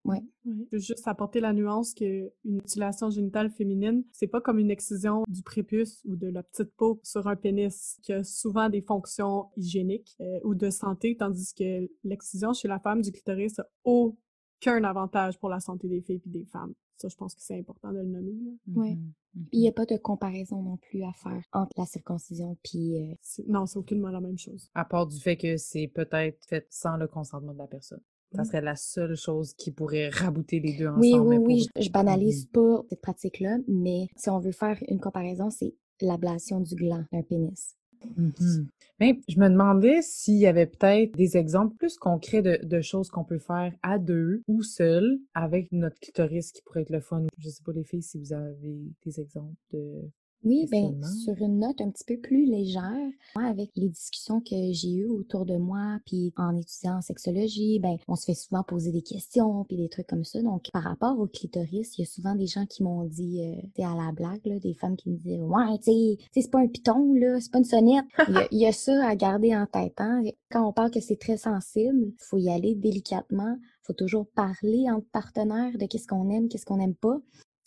Je 0.45 0.51
veux 0.73 0.79
juste 0.79 1.07
apporter 1.07 1.41
la 1.41 1.53
nuance 1.53 1.93
que 1.93 2.33
une 2.45 2.55
mutilation 2.57 3.11
génitale 3.11 3.51
féminine, 3.51 4.03
c'est 4.13 4.27
pas 4.27 4.41
comme 4.41 4.59
une 4.59 4.71
excision 4.71 5.25
du 5.29 5.43
prépuce 5.43 6.03
ou 6.07 6.17
de 6.17 6.29
la 6.29 6.43
petite 6.43 6.75
peau 6.77 7.01
sur 7.03 7.27
un 7.27 7.37
pénis 7.37 7.99
qui 8.03 8.13
a 8.13 8.25
souvent 8.25 8.71
des 8.71 8.81
fonctions 8.81 9.51
hygiéniques 9.57 10.17
euh, 10.21 10.41
ou 10.43 10.55
de 10.55 10.71
santé, 10.71 11.17
tandis 11.19 11.53
que 11.53 11.89
l'excision 12.05 12.55
chez 12.55 12.69
la 12.69 12.79
femme 12.79 13.03
du 13.03 13.13
clitoris 13.13 13.59
a 13.59 13.67
aucun 13.85 14.85
avantage 14.85 15.39
pour 15.39 15.51
la 15.51 15.61
santé 15.61 15.89
des 15.89 16.01
filles 16.01 16.23
et 16.25 16.31
des 16.31 16.47
femmes. 16.47 16.75
Ça, 16.99 17.09
je 17.09 17.17
pense 17.17 17.35
que 17.35 17.43
c'est 17.43 17.59
important 17.59 17.93
de 17.93 17.99
le 17.99 18.05
nommer. 18.07 18.33
Mhm. 18.33 18.57
Mhm. 18.77 19.13
Puis 19.35 19.45
il 19.53 19.61
n'y 19.61 19.69
a 19.69 19.73
pas 19.73 19.85
de 19.85 19.97
comparaison 19.99 20.63
non 20.63 20.79
plus 20.79 21.03
à 21.03 21.13
faire 21.13 21.43
entre 21.53 21.73
la 21.79 21.85
circoncision 21.87 22.57
puis 22.63 22.97
euh, 22.97 23.15
C'est- 23.21 23.47
Non, 23.47 23.67
c'est 23.67 23.79
aucunement 23.79 24.09
la 24.11 24.21
même 24.21 24.39
chose. 24.39 24.71
À 24.75 24.85
part 24.85 25.07
du 25.07 25.19
fait 25.21 25.37
que 25.37 25.57
c'est 25.59 25.89
peut-être 25.89 26.45
fait 26.47 26.67
sans 26.71 26.97
le 26.97 27.07
consentement 27.07 27.53
de 27.53 27.59
la 27.59 27.67
personne. 27.67 28.01
Ça 28.35 28.43
Mhm. 28.43 28.45
serait 28.49 28.61
la 28.63 28.77
seule 28.77 29.15
chose 29.17 29.53
qui 29.55 29.71
pourrait 29.73 30.09
rabouter 30.09 30.59
les 30.61 30.77
deux 30.77 30.89
ensemble. 30.89 31.01
Oui, 31.01 31.19
oui, 31.21 31.37
pour- 31.37 31.47
oui, 31.47 31.67
je, 31.77 31.83
je 31.83 31.91
banalise 31.91 32.47
pas 32.47 32.83
cette 32.89 33.01
pratique-là, 33.03 33.59
mais 33.69 34.09
si 34.17 34.31
on 34.31 34.41
veut 34.41 34.53
faire 34.53 34.79
une 34.89 34.99
comparaison, 35.01 35.51
c'est 35.51 35.75
l'ablation 36.01 36.61
du 36.61 36.75
gland 36.75 37.05
d'un 37.13 37.23
pénis. 37.23 37.77
Mhm. 38.17 38.69
Mais 39.01 39.21
je 39.29 39.39
me 39.39 39.49
demandais 39.49 40.01
s'il 40.01 40.39
y 40.39 40.47
avait 40.47 40.67
peut-être 40.67 41.15
des 41.17 41.37
exemples 41.37 41.77
plus 41.77 41.99
concrets 41.99 42.43
de, 42.43 42.81
choses 42.81 43.11
qu'on 43.11 43.25
peut 43.25 43.39
faire 43.39 43.73
à 43.83 43.99
deux 43.99 44.43
ou 44.49 44.63
seul 44.63 45.19
avec 45.35 45.71
notre 45.73 45.99
clitoris 46.01 46.53
qui 46.53 46.63
pourrait 46.63 46.83
être 46.83 46.91
le 46.91 47.01
fun. 47.01 47.25
Je 47.39 47.49
sais 47.49 47.63
pas 47.63 47.73
les 47.73 47.85
filles 47.85 48.03
si 48.03 48.19
vous 48.19 48.33
avez 48.33 48.79
des 49.05 49.21
exemples 49.21 49.57
de 49.73 50.11
Oui, 50.47 50.69
ben 50.71 51.03
sur 51.03 51.35
une 51.43 51.59
note 51.59 51.81
un 51.81 51.91
petit 51.91 52.05
peu 52.05 52.19
plus 52.21 52.47
légère, 52.47 53.11
moi, 53.35 53.47
avec 53.47 53.71
les 53.75 53.89
discussions 53.89 54.41
que 54.41 54.55
j'ai 54.71 54.93
eues 54.93 55.09
autour 55.09 55.45
de 55.45 55.57
moi, 55.57 55.99
puis 56.07 56.33
en 56.37 56.57
étudiant 56.57 56.99
en 56.99 57.01
sexologie, 57.01 57.81
ben 57.81 57.97
on 58.07 58.15
se 58.15 58.27
fait 58.27 58.35
souvent 58.35 58.63
poser 58.63 58.93
des 58.93 59.03
questions, 59.03 59.65
puis 59.65 59.77
des 59.77 59.89
trucs 59.89 60.07
comme 60.07 60.23
ça. 60.23 60.41
Donc, 60.41 60.71
par 60.73 60.85
rapport 60.85 61.19
au 61.19 61.27
clitoris, 61.27 61.99
il 61.99 62.03
y 62.03 62.05
a 62.05 62.07
souvent 62.07 62.37
des 62.37 62.47
gens 62.47 62.65
qui 62.65 62.85
m'ont 62.85 63.03
dit, 63.05 63.43
euh, 63.43 63.85
à 63.85 63.97
la 63.97 64.13
blague, 64.13 64.47
là, 64.47 64.61
des 64.61 64.75
femmes 64.75 64.97
qui 64.97 65.11
me 65.11 65.17
disaient, 65.17 65.41
ouais, 65.41 65.79
tu 65.79 65.91
sais, 65.91 66.19
c'est 66.33 66.51
pas 66.51 66.61
un 66.61 66.69
piton, 66.69 67.13
là, 67.15 67.41
c'est 67.41 67.51
pas 67.51 67.59
une 67.59 67.65
sonnette. 67.65 68.05
Il 68.29 68.35
y, 68.35 68.39
a, 68.39 68.49
il 68.53 68.59
y 68.61 68.67
a 68.67 68.73
ça 68.73 69.05
à 69.05 69.17
garder 69.17 69.57
en 69.57 69.67
tête. 69.67 69.95
Hein? 69.99 70.23
Quand 70.53 70.65
on 70.65 70.73
parle 70.73 70.93
que 70.93 71.01
c'est 71.01 71.19
très 71.19 71.39
sensible, 71.39 72.13
faut 72.19 72.39
y 72.39 72.51
aller 72.51 72.77
délicatement. 72.77 73.57
Faut 73.83 73.95
toujours 73.95 74.27
parler 74.29 74.87
entre 74.91 75.07
partenaires 75.13 75.77
de 75.79 75.87
qu'est-ce 75.87 76.07
qu'on 76.07 76.29
aime, 76.31 76.49
qu'est-ce 76.49 76.67
qu'on 76.67 76.79
n'aime 76.79 76.95
pas. 76.95 77.21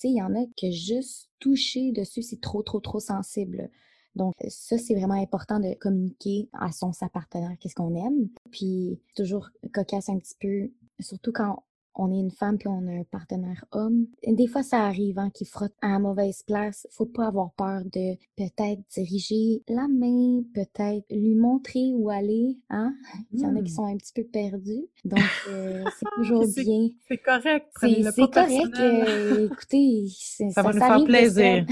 Il 0.03 0.15
y 0.15 0.21
en 0.21 0.33
a 0.35 0.45
que 0.57 0.71
juste 0.71 1.29
toucher 1.39 1.91
dessus, 1.91 2.21
c'est 2.21 2.41
trop, 2.41 2.63
trop, 2.63 2.79
trop 2.79 2.99
sensible. 2.99 3.69
Donc, 4.15 4.33
ça, 4.47 4.77
c'est 4.77 4.95
vraiment 4.95 5.21
important 5.21 5.59
de 5.59 5.73
communiquer 5.75 6.49
à 6.53 6.71
son, 6.71 6.91
partenaire 7.13 7.55
qu'est-ce 7.59 7.75
qu'on 7.75 7.95
aime. 7.95 8.29
Puis, 8.51 8.99
toujours 9.15 9.49
cocasse 9.73 10.09
un 10.09 10.17
petit 10.17 10.35
peu, 10.39 10.71
surtout 10.99 11.31
quand 11.31 11.63
on 12.01 12.11
est 12.13 12.19
une 12.19 12.31
femme 12.31 12.57
puis 12.57 12.67
on 12.69 12.87
a 12.87 12.91
un 12.91 13.03
partenaire 13.03 13.65
homme. 13.71 14.07
Et 14.23 14.33
des 14.33 14.47
fois, 14.47 14.63
ça 14.63 14.85
arrive 14.85 15.19
hein, 15.19 15.29
qu'il 15.33 15.47
frotte 15.47 15.73
à 15.81 15.89
la 15.89 15.99
mauvaise 15.99 16.43
place. 16.43 16.87
Faut 16.91 17.05
pas 17.05 17.27
avoir 17.27 17.51
peur 17.53 17.81
de 17.85 18.15
peut-être 18.37 18.81
diriger 18.95 19.61
la 19.67 19.87
main, 19.87 20.41
peut-être 20.53 21.05
lui 21.11 21.35
montrer 21.35 21.91
où 21.93 22.09
aller. 22.09 22.57
Hein? 22.69 22.93
Il 23.33 23.41
y 23.41 23.45
en 23.45 23.55
a 23.55 23.61
qui 23.61 23.71
Hmm. 23.71 23.75
sont 23.75 23.85
un 23.85 23.97
petit 23.97 24.13
peu 24.13 24.23
perdus. 24.23 24.85
Donc, 25.05 25.19
euh, 25.49 25.83
c'est 25.97 26.05
toujours 26.15 26.45
bien. 26.55 26.89
C'est 27.07 27.17
correct. 27.17 27.67
C'est 27.79 28.31
correct. 28.31 28.79
euh, 28.79 29.45
écoutez, 29.51 30.05
c'est- 30.17 30.49
Ça 30.51 30.61
va 30.63 30.71
nous 30.73 30.79
faire 30.79 31.03
plaisir. 31.03 31.65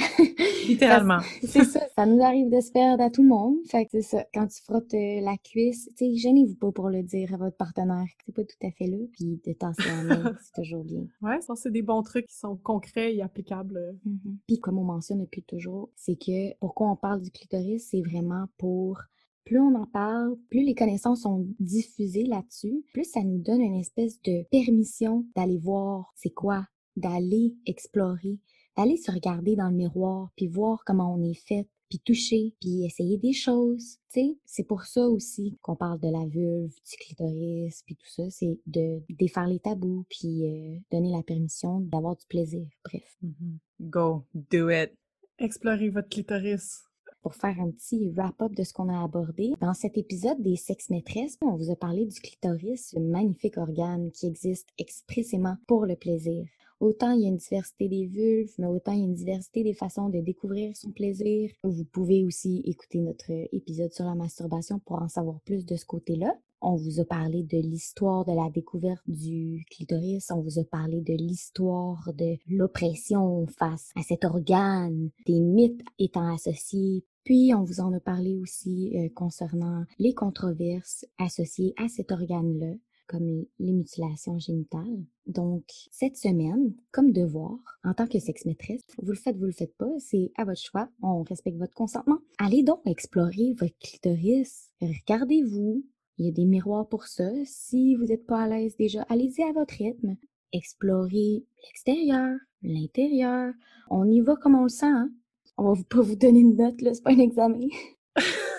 Littéralement. 0.67 1.19
C'est 1.43 1.63
ça, 1.63 1.79
ça 1.95 2.05
nous 2.05 2.21
arrive 2.21 2.49
de 2.49 2.59
se 2.59 2.71
perdre 2.71 3.01
à 3.03 3.09
tout 3.09 3.23
le 3.23 3.29
monde. 3.29 3.55
Fait 3.69 3.85
que 3.85 3.91
c'est 3.93 4.01
ça, 4.01 4.25
quand 4.33 4.47
tu 4.47 4.61
frottes 4.63 4.93
euh, 4.93 5.21
la 5.21 5.37
cuisse, 5.37 5.89
tu 5.97 6.05
sais, 6.05 6.15
gênez-vous 6.15 6.55
pas 6.55 6.71
pour 6.71 6.89
le 6.89 7.03
dire 7.03 7.33
à 7.33 7.37
votre 7.37 7.55
partenaire 7.55 8.03
que 8.17 8.23
c'est 8.25 8.35
pas 8.35 8.43
tout 8.43 8.67
à 8.67 8.71
fait 8.71 8.87
là, 8.87 8.97
puis 9.13 9.39
de 9.45 9.53
tasser 9.53 9.83
la 10.07 10.16
c'est 10.41 10.61
toujours 10.61 10.83
bien. 10.83 11.07
Ouais, 11.21 11.41
ça, 11.41 11.55
c'est 11.55 11.71
des 11.71 11.81
bons 11.81 12.03
trucs 12.03 12.27
qui 12.27 12.35
sont 12.37 12.55
concrets 12.57 13.15
et 13.15 13.21
applicables. 13.21 13.77
euh, 13.77 13.93
Mhm. 14.05 14.37
Puis 14.47 14.59
comme 14.59 14.77
on 14.79 14.83
mentionne 14.83 15.19
depuis 15.21 15.43
toujours, 15.43 15.89
c'est 15.95 16.15
que 16.15 16.55
pourquoi 16.59 16.89
on 16.91 16.95
parle 16.95 17.21
du 17.21 17.31
clitoris, 17.31 17.87
c'est 17.89 18.01
vraiment 18.01 18.45
pour 18.57 19.01
plus 19.45 19.59
on 19.59 19.75
en 19.75 19.85
parle, 19.85 20.35
plus 20.49 20.63
les 20.63 20.75
connaissances 20.75 21.21
sont 21.21 21.47
diffusées 21.59 22.25
là-dessus, 22.25 22.83
plus 22.93 23.05
ça 23.05 23.23
nous 23.23 23.37
donne 23.39 23.61
une 23.61 23.75
espèce 23.79 24.21
de 24.23 24.43
permission 24.51 25.25
d'aller 25.37 25.57
voir 25.57 26.11
c'est 26.15 26.31
quoi, 26.33 26.65
d'aller 26.97 27.55
explorer, 27.65 28.39
d'aller 28.75 28.97
se 28.97 29.09
regarder 29.09 29.55
dans 29.55 29.69
le 29.69 29.75
miroir, 29.75 30.31
puis 30.35 30.47
voir 30.47 30.83
comment 30.85 31.13
on 31.13 31.23
est 31.23 31.33
fait, 31.47 31.67
puis 31.89 31.99
toucher, 31.99 32.53
puis 32.59 32.85
essayer 32.85 33.17
des 33.17 33.33
choses. 33.33 33.97
Tu 34.11 34.21
sais, 34.21 34.37
c'est 34.45 34.63
pour 34.63 34.83
ça 34.83 35.07
aussi 35.07 35.57
qu'on 35.61 35.75
parle 35.75 35.99
de 35.99 36.09
la 36.09 36.25
vulve, 36.25 36.73
du 36.73 36.97
clitoris, 36.97 37.83
puis 37.85 37.95
tout 37.95 38.09
ça, 38.09 38.29
c'est 38.29 38.59
de 38.65 39.01
défaire 39.09 39.47
les 39.47 39.59
tabous, 39.59 40.05
puis 40.09 40.45
euh, 40.45 40.79
donner 40.91 41.11
la 41.11 41.23
permission 41.23 41.79
d'avoir 41.79 42.15
du 42.15 42.25
plaisir. 42.27 42.67
Bref. 42.83 43.17
Mhm. 43.21 43.57
Go, 43.79 44.23
do 44.33 44.69
it. 44.69 44.91
Explorez 45.39 45.89
votre 45.89 46.09
clitoris. 46.09 46.83
pour 47.21 47.35
faire 47.35 47.59
un 47.59 47.71
petit 47.71 48.09
wrap-up 48.11 48.53
de 48.53 48.63
ce 48.63 48.71
qu'on 48.71 48.87
a 48.87 49.03
abordé. 49.03 49.51
Dans 49.59 49.73
cet 49.73 49.97
épisode 49.97 50.41
des 50.41 50.55
sexes 50.55 50.89
maîtresses, 50.89 51.37
on 51.41 51.57
vous 51.57 51.71
a 51.71 51.75
parlé 51.75 52.05
du 52.05 52.21
clitoris, 52.21 52.91
ce 52.91 52.99
magnifique 52.99 53.57
organe 53.57 54.11
qui 54.11 54.27
existe 54.27 54.69
expressément 54.77 55.57
pour 55.67 55.85
le 55.85 55.97
plaisir. 55.97 56.45
Autant 56.79 57.11
il 57.11 57.21
y 57.21 57.25
a 57.25 57.29
une 57.29 57.37
diversité 57.37 57.89
des 57.89 58.05
vulves, 58.05 58.53
mais 58.59 58.67
autant 58.67 58.91
il 58.91 58.99
y 58.99 59.01
a 59.01 59.05
une 59.05 59.15
diversité 59.15 59.63
des 59.63 59.73
façons 59.73 60.09
de 60.09 60.19
découvrir 60.19 60.75
son 60.77 60.91
plaisir. 60.91 61.51
Vous 61.63 61.85
pouvez 61.85 62.23
aussi 62.23 62.61
écouter 62.65 62.99
notre 62.99 63.31
épisode 63.51 63.93
sur 63.93 64.05
la 64.05 64.15
masturbation 64.15 64.79
pour 64.79 65.01
en 65.01 65.07
savoir 65.07 65.39
plus 65.41 65.65
de 65.65 65.75
ce 65.75 65.85
côté-là. 65.85 66.33
On 66.59 66.75
vous 66.75 66.99
a 66.99 67.05
parlé 67.05 67.43
de 67.43 67.57
l'histoire 67.57 68.25
de 68.25 68.31
la 68.31 68.49
découverte 68.49 69.03
du 69.07 69.63
clitoris. 69.69 70.31
On 70.31 70.41
vous 70.41 70.59
a 70.59 70.63
parlé 70.63 71.01
de 71.01 71.13
l'histoire 71.13 72.11
de 72.13 72.37
l'oppression 72.47 73.45
face 73.45 73.91
à 73.95 74.01
cet 74.01 74.25
organe, 74.25 75.11
des 75.27 75.39
mythes 75.39 75.83
étant 75.99 76.33
associés. 76.33 77.05
Puis, 77.23 77.53
on 77.53 77.63
vous 77.63 77.79
en 77.79 77.93
a 77.93 77.99
parlé 77.99 78.35
aussi 78.37 78.97
euh, 78.97 79.09
concernant 79.13 79.83
les 79.99 80.13
controverses 80.13 81.05
associées 81.19 81.73
à 81.77 81.89
cet 81.89 82.11
organe-là, 82.11 82.73
comme 83.07 83.45
les 83.59 83.73
mutilations 83.73 84.37
génitales. 84.37 85.03
Donc, 85.25 85.63
cette 85.91 86.17
semaine, 86.17 86.73
comme 86.91 87.11
devoir, 87.11 87.57
en 87.83 87.93
tant 87.93 88.07
que 88.07 88.19
sexe-maîtresse, 88.19 88.83
vous 89.01 89.11
le 89.11 89.17
faites, 89.17 89.37
vous 89.37 89.45
le 89.45 89.51
faites 89.51 89.75
pas, 89.77 89.91
c'est 89.99 90.31
à 90.35 90.45
votre 90.45 90.61
choix. 90.61 90.89
On 91.01 91.23
respecte 91.23 91.57
votre 91.57 91.73
consentement. 91.73 92.19
Allez 92.37 92.63
donc 92.63 92.81
explorer 92.85 93.53
votre 93.57 93.77
clitoris. 93.79 94.69
Regardez-vous. 94.81 95.83
Il 96.17 96.25
y 96.25 96.29
a 96.29 96.31
des 96.31 96.45
miroirs 96.45 96.87
pour 96.87 97.05
ça. 97.05 97.29
Si 97.45 97.95
vous 97.95 98.05
n'êtes 98.05 98.25
pas 98.25 98.41
à 98.41 98.47
l'aise 98.47 98.75
déjà, 98.77 99.03
allez-y 99.09 99.43
à 99.43 99.51
votre 99.51 99.75
rythme. 99.75 100.17
Explorez 100.51 101.45
l'extérieur, 101.63 102.37
l'intérieur. 102.63 103.53
On 103.89 104.09
y 104.09 104.21
va 104.21 104.35
comme 104.35 104.55
on 104.55 104.63
le 104.63 104.69
sent. 104.69 104.85
Hein? 104.85 105.11
On 105.57 105.73
va 105.73 105.83
pas 105.83 106.01
vous 106.01 106.15
donner 106.15 106.39
une 106.39 106.55
note, 106.55 106.81
là, 106.81 106.93
c'est 106.93 107.03
pas 107.03 107.11
un 107.11 107.19
examen. 107.19 107.67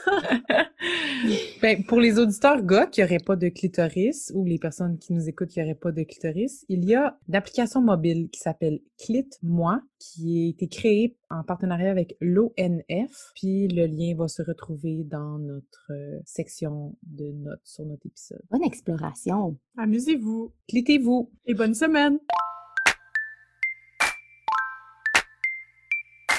Ben, 1.60 1.84
pour 1.84 1.98
les 2.00 2.18
auditeurs 2.18 2.62
gars 2.62 2.86
qui 2.86 3.00
n'auraient 3.00 3.18
pas 3.18 3.34
de 3.34 3.48
clitoris 3.48 4.30
ou 4.34 4.44
les 4.44 4.58
personnes 4.58 4.96
qui 4.98 5.12
nous 5.12 5.28
écoutent 5.28 5.48
qui 5.48 5.58
n'auraient 5.60 5.74
pas 5.74 5.90
de 5.90 6.04
clitoris, 6.04 6.64
il 6.68 6.84
y 6.84 6.94
a 6.94 7.18
une 7.28 7.34
application 7.34 7.80
mobile 7.80 8.28
qui 8.30 8.40
s'appelle 8.40 8.80
Clit-moi 8.96 9.80
qui 9.98 10.44
a 10.46 10.50
été 10.50 10.68
créée 10.68 11.16
en 11.30 11.42
partenariat 11.42 11.90
avec 11.90 12.16
l'ONF. 12.20 13.32
Puis 13.34 13.66
le 13.68 13.86
lien 13.86 14.14
va 14.16 14.28
se 14.28 14.42
retrouver 14.42 15.02
dans 15.04 15.38
notre 15.38 15.90
euh, 15.90 16.20
section 16.24 16.96
de 17.02 17.32
notes 17.32 17.60
sur 17.64 17.84
notre 17.84 18.06
épisode. 18.06 18.42
Bonne 18.50 18.64
exploration. 18.64 19.58
Amusez-vous 19.76 20.52
Clitez-vous! 20.68 21.30
et 21.46 21.54
bonne 21.54 21.74
semaine! 21.74 22.18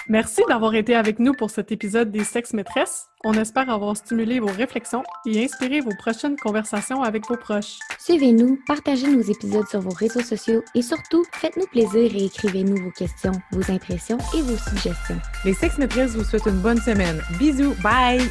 Merci 0.09 0.41
d'avoir 0.49 0.73
été 0.73 0.95
avec 0.95 1.19
nous 1.19 1.33
pour 1.33 1.51
cet 1.51 1.71
épisode 1.71 2.11
des 2.11 2.23
Sexes 2.23 2.53
Maîtresses. 2.53 3.09
On 3.23 3.33
espère 3.33 3.69
avoir 3.69 3.95
stimulé 3.95 4.39
vos 4.39 4.47
réflexions 4.47 5.03
et 5.27 5.43
inspiré 5.43 5.81
vos 5.81 5.95
prochaines 5.99 6.35
conversations 6.35 7.03
avec 7.03 7.27
vos 7.27 7.37
proches. 7.37 7.77
Suivez-nous, 7.99 8.57
partagez 8.65 9.07
nos 9.07 9.21
épisodes 9.21 9.67
sur 9.67 9.81
vos 9.81 9.93
réseaux 9.93 10.23
sociaux 10.23 10.63
et 10.73 10.81
surtout, 10.81 11.23
faites-nous 11.33 11.67
plaisir 11.67 12.15
et 12.15 12.25
écrivez-nous 12.25 12.83
vos 12.83 12.91
questions, 12.91 13.33
vos 13.51 13.71
impressions 13.71 14.17
et 14.35 14.41
vos 14.41 14.57
suggestions. 14.57 15.19
Les 15.45 15.53
sexes 15.53 15.77
maîtresses 15.77 16.15
vous 16.15 16.23
souhaitent 16.23 16.47
une 16.47 16.61
bonne 16.61 16.81
semaine. 16.81 17.21
Bisous! 17.37 17.75
Bye! 17.83 18.21